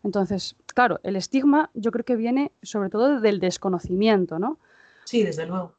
Entonces, 0.05 0.57
claro, 0.75 1.01
el 1.03 1.17
estigma 1.17 1.71
yo 1.75 1.91
creo 1.91 2.05
que 2.05 2.17
viene 2.17 2.53
sobre 2.63 2.91
todo 2.91 3.21
del 3.21 3.41
desconocimiento, 3.41 4.39
¿no? 4.39 4.59
Sí, 5.05 5.23
desde 5.23 5.47
luego. 5.47 5.75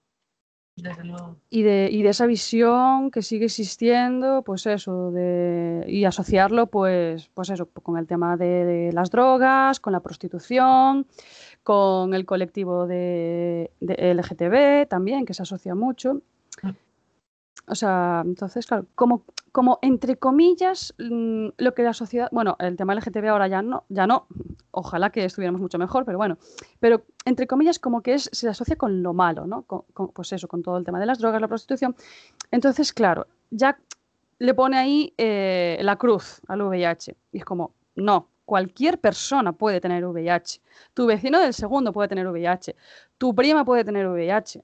Desde 0.75 1.03
luego. 1.03 1.35
Y 1.49 1.63
de, 1.63 1.89
y 1.91 2.03
de 2.03 2.09
esa 2.09 2.25
visión 2.25 3.11
que 3.11 3.21
sigue 3.21 3.45
existiendo, 3.45 4.43
pues 4.43 4.65
eso, 4.65 5.11
de, 5.11 5.83
y 5.87 6.05
asociarlo, 6.05 6.67
pues, 6.67 7.29
pues 7.33 7.49
eso, 7.49 7.67
con 7.67 7.97
el 7.97 8.07
tema 8.07 8.37
de, 8.37 8.65
de 8.65 8.93
las 8.93 9.11
drogas, 9.11 9.79
con 9.79 9.91
la 9.93 9.99
prostitución, 9.99 11.05
con 11.69 12.15
el 12.15 12.25
colectivo 12.25 12.87
de, 12.87 13.69
de 13.79 14.15
LGTB 14.15 14.89
también, 14.89 15.23
que 15.23 15.35
se 15.35 15.43
asocia 15.43 15.75
mucho. 15.75 16.23
O 17.67 17.75
sea, 17.75 18.23
entonces, 18.25 18.65
claro, 18.65 18.87
como, 18.95 19.21
como 19.51 19.77
entre 19.83 20.15
comillas, 20.15 20.95
mm, 20.97 21.49
lo 21.55 21.75
que 21.75 21.83
la 21.83 21.93
sociedad, 21.93 22.27
bueno, 22.31 22.55
el 22.57 22.75
tema 22.75 22.95
LGTB 22.95 23.27
ahora 23.27 23.47
ya 23.47 23.61
no, 23.61 23.83
ya 23.87 24.07
no, 24.07 24.25
ojalá 24.71 25.11
que 25.11 25.23
estuviéramos 25.23 25.61
mucho 25.61 25.77
mejor, 25.77 26.05
pero 26.05 26.17
bueno, 26.17 26.39
pero 26.79 27.03
entre 27.25 27.45
comillas 27.45 27.77
como 27.77 28.01
que 28.01 28.15
es, 28.15 28.31
se 28.33 28.49
asocia 28.49 28.75
con 28.75 29.03
lo 29.03 29.13
malo, 29.13 29.45
¿no? 29.45 29.61
Con, 29.61 29.83
pues 30.11 30.33
eso, 30.33 30.47
con 30.47 30.63
todo 30.63 30.75
el 30.79 30.83
tema 30.83 30.99
de 30.99 31.05
las 31.05 31.19
drogas, 31.19 31.39
la 31.39 31.47
prostitución. 31.47 31.95
Entonces, 32.49 32.93
claro, 32.93 33.27
ya 33.51 33.77
le 34.39 34.55
pone 34.55 34.75
ahí 34.75 35.13
eh, 35.19 35.77
la 35.83 35.97
cruz 35.97 36.41
al 36.47 36.63
VIH 36.63 37.15
y 37.31 37.37
es 37.37 37.45
como, 37.45 37.75
no, 37.93 38.27
cualquier 38.49 38.99
persona 38.99 39.53
puede 39.53 39.79
tener 39.79 40.03
VIH. 40.03 40.59
Tu 40.95 41.05
vecino 41.05 41.39
del 41.39 41.53
segundo 41.53 41.93
puede 41.93 42.07
tener 42.07 42.25
VIH. 42.27 42.75
Tu 43.19 43.35
prima 43.35 43.63
puede 43.63 43.83
tener 43.83 44.07
VIH. 44.07 44.63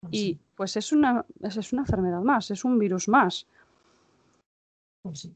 Pues 0.00 0.14
y 0.14 0.38
pues 0.54 0.76
es 0.76 0.92
una, 0.92 1.24
es 1.40 1.72
una 1.72 1.80
enfermedad 1.80 2.20
más, 2.20 2.50
es 2.50 2.62
un 2.62 2.78
virus 2.78 3.08
más. 3.08 3.46
Pues 5.02 5.30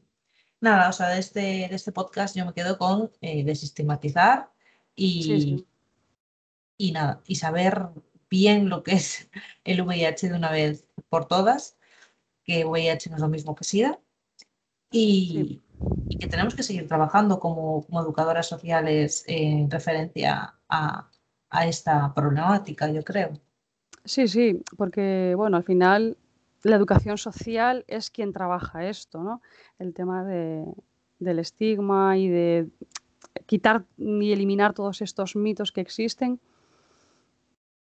nada, 0.61 0.89
o 0.89 0.93
sea, 0.93 1.09
de 1.09 1.19
este, 1.19 1.39
de 1.39 1.75
este 1.75 1.91
podcast 1.91 2.35
yo 2.35 2.45
me 2.45 2.53
quedo 2.53 2.77
con 2.77 3.11
eh, 3.21 3.43
desistematizar 3.43 4.51
y, 4.95 5.65
y 6.77 6.91
nada, 6.91 7.23
y 7.25 7.35
saber 7.35 7.87
bien 8.29 8.69
lo 8.69 8.83
que 8.83 8.93
es 8.93 9.27
el 9.63 9.81
VIH 9.81 10.29
de 10.29 10.35
una 10.35 10.51
vez 10.51 10.85
por 11.09 11.25
todas, 11.25 11.77
que 12.43 12.63
VIH 12.63 13.09
no 13.09 13.15
es 13.15 13.21
lo 13.23 13.29
mismo 13.29 13.55
que 13.55 13.63
SIDA, 13.63 13.99
y, 14.91 15.63
y 16.07 16.17
que 16.17 16.27
tenemos 16.27 16.55
que 16.55 16.63
seguir 16.63 16.87
trabajando 16.87 17.39
como, 17.39 17.85
educadoras 17.91 18.47
sociales 18.47 19.23
en 19.27 19.69
referencia 19.69 20.55
a, 20.69 21.09
esta 21.67 22.13
problemática, 22.13 22.91
yo 22.91 23.01
creo. 23.01 23.31
Sí, 24.03 24.27
sí, 24.27 24.61
porque 24.75 25.33
bueno, 25.37 25.55
al 25.55 25.63
final 25.63 26.17
la 26.63 26.75
educación 26.75 27.17
social 27.17 27.85
es 27.87 28.09
quien 28.09 28.33
trabaja 28.33 28.89
esto, 28.89 29.23
¿no? 29.23 29.41
El 29.79 29.93
tema 29.93 30.25
del 30.25 31.39
estigma 31.39 32.17
y 32.17 32.27
de 32.27 32.67
quitar 33.45 33.85
y 33.97 34.33
eliminar 34.33 34.73
todos 34.73 35.01
estos 35.01 35.37
mitos 35.37 35.71
que 35.71 35.79
existen. 35.79 36.41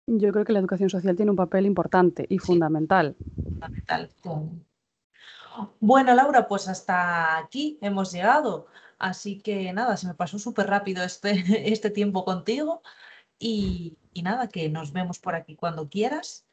Yo 0.06 0.32
creo 0.32 0.46
que 0.46 0.54
la 0.54 0.60
educación 0.60 0.92
social 0.92 1.16
tiene 1.16 1.32
un 1.32 1.38
papel 1.38 1.66
importante 1.66 2.28
y 2.30 2.38
fundamental. 2.38 3.16
Fundamental. 3.44 4.12
Bueno, 5.80 6.14
Laura, 6.16 6.48
pues 6.48 6.68
hasta 6.68 7.38
aquí 7.38 7.78
hemos 7.82 8.12
llegado. 8.12 8.68
Así 8.98 9.40
que 9.40 9.72
nada, 9.74 9.98
se 9.98 10.08
me 10.08 10.14
pasó 10.14 10.40
súper 10.40 10.68
rápido 10.68 11.04
este, 11.04 11.32
este 11.72 11.90
tiempo 11.90 12.26
contigo. 12.26 12.82
Y, 13.38 13.98
nada, 14.24 14.48
que 14.48 14.70
nos 14.70 14.94
vemos 14.94 15.20
por 15.20 15.36
aquí 15.36 15.56
cuando 15.56 15.90
quieras. 15.90 16.48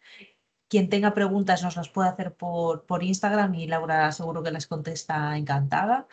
Quien 0.68 0.88
tenga 0.88 1.14
preguntas 1.14 1.62
nos 1.62 1.76
las 1.76 1.88
puede 1.88 2.08
hacer 2.08 2.34
por, 2.34 2.84
por 2.86 3.02
Instagram 3.02 3.54
y 3.54 3.66
Laura 3.66 4.10
seguro 4.10 4.42
que 4.42 4.50
les 4.50 4.66
contesta 4.66 5.36
encantada. 5.36 6.06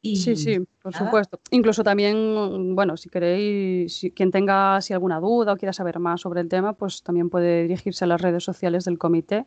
Y 0.00 0.16
sí, 0.16 0.36
sí, 0.36 0.58
por 0.82 0.94
supuesto. 0.94 1.40
Incluso 1.50 1.82
también, 1.82 2.74
bueno, 2.74 2.96
si 2.96 3.08
queréis, 3.08 3.96
si, 3.96 4.10
quien 4.10 4.30
tenga 4.30 4.80
si 4.82 4.92
alguna 4.92 5.18
duda 5.18 5.54
o 5.54 5.56
quiera 5.56 5.72
saber 5.72 5.98
más 5.98 6.20
sobre 6.20 6.42
el 6.42 6.48
tema, 6.48 6.74
pues 6.74 7.02
también 7.02 7.30
puede 7.30 7.62
dirigirse 7.62 8.04
a 8.04 8.08
las 8.08 8.20
redes 8.20 8.44
sociales 8.44 8.84
del 8.84 8.98
comité 8.98 9.46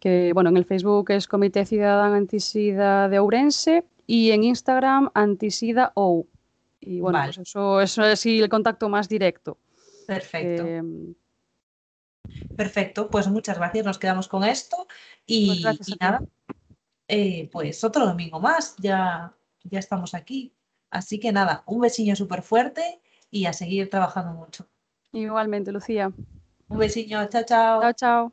que 0.00 0.32
bueno, 0.32 0.50
en 0.50 0.56
el 0.56 0.64
Facebook 0.64 1.10
es 1.10 1.26
Comité 1.26 1.64
Ciudadano 1.64 2.14
Antisida 2.14 3.08
de 3.08 3.18
Ourense 3.18 3.84
y 4.06 4.30
en 4.30 4.44
Instagram 4.44 5.10
Antisida 5.14 5.92
OU. 5.94 6.26
Y 6.80 7.00
bueno, 7.00 7.20
pues 7.24 7.38
eso, 7.38 7.80
eso 7.80 8.04
es 8.04 8.24
el 8.26 8.48
contacto 8.48 8.88
más 8.88 9.08
directo. 9.08 9.58
Perfecto. 10.06 10.66
Em, 10.66 11.14
Perfecto, 12.56 13.08
pues 13.08 13.28
muchas 13.28 13.58
gracias, 13.58 13.84
nos 13.84 13.98
quedamos 13.98 14.28
con 14.28 14.44
esto 14.44 14.86
y, 15.26 15.62
pues 15.62 15.96
nada, 16.00 16.22
eh, 17.06 17.48
pues 17.52 17.82
otro 17.84 18.06
domingo 18.06 18.40
más, 18.40 18.76
ya, 18.78 19.32
ya 19.64 19.78
estamos 19.78 20.14
aquí. 20.14 20.52
Así 20.90 21.20
que 21.20 21.32
nada, 21.32 21.62
un 21.66 21.80
besillo 21.80 22.16
súper 22.16 22.42
fuerte 22.42 23.00
y 23.30 23.46
a 23.46 23.52
seguir 23.52 23.90
trabajando 23.90 24.32
mucho. 24.32 24.66
Igualmente, 25.12 25.72
Lucía. 25.72 26.12
Un 26.68 26.78
besillo, 26.78 27.26
chao, 27.28 27.44
chao. 27.46 27.80
Chao, 27.80 27.92
chao. 27.92 28.32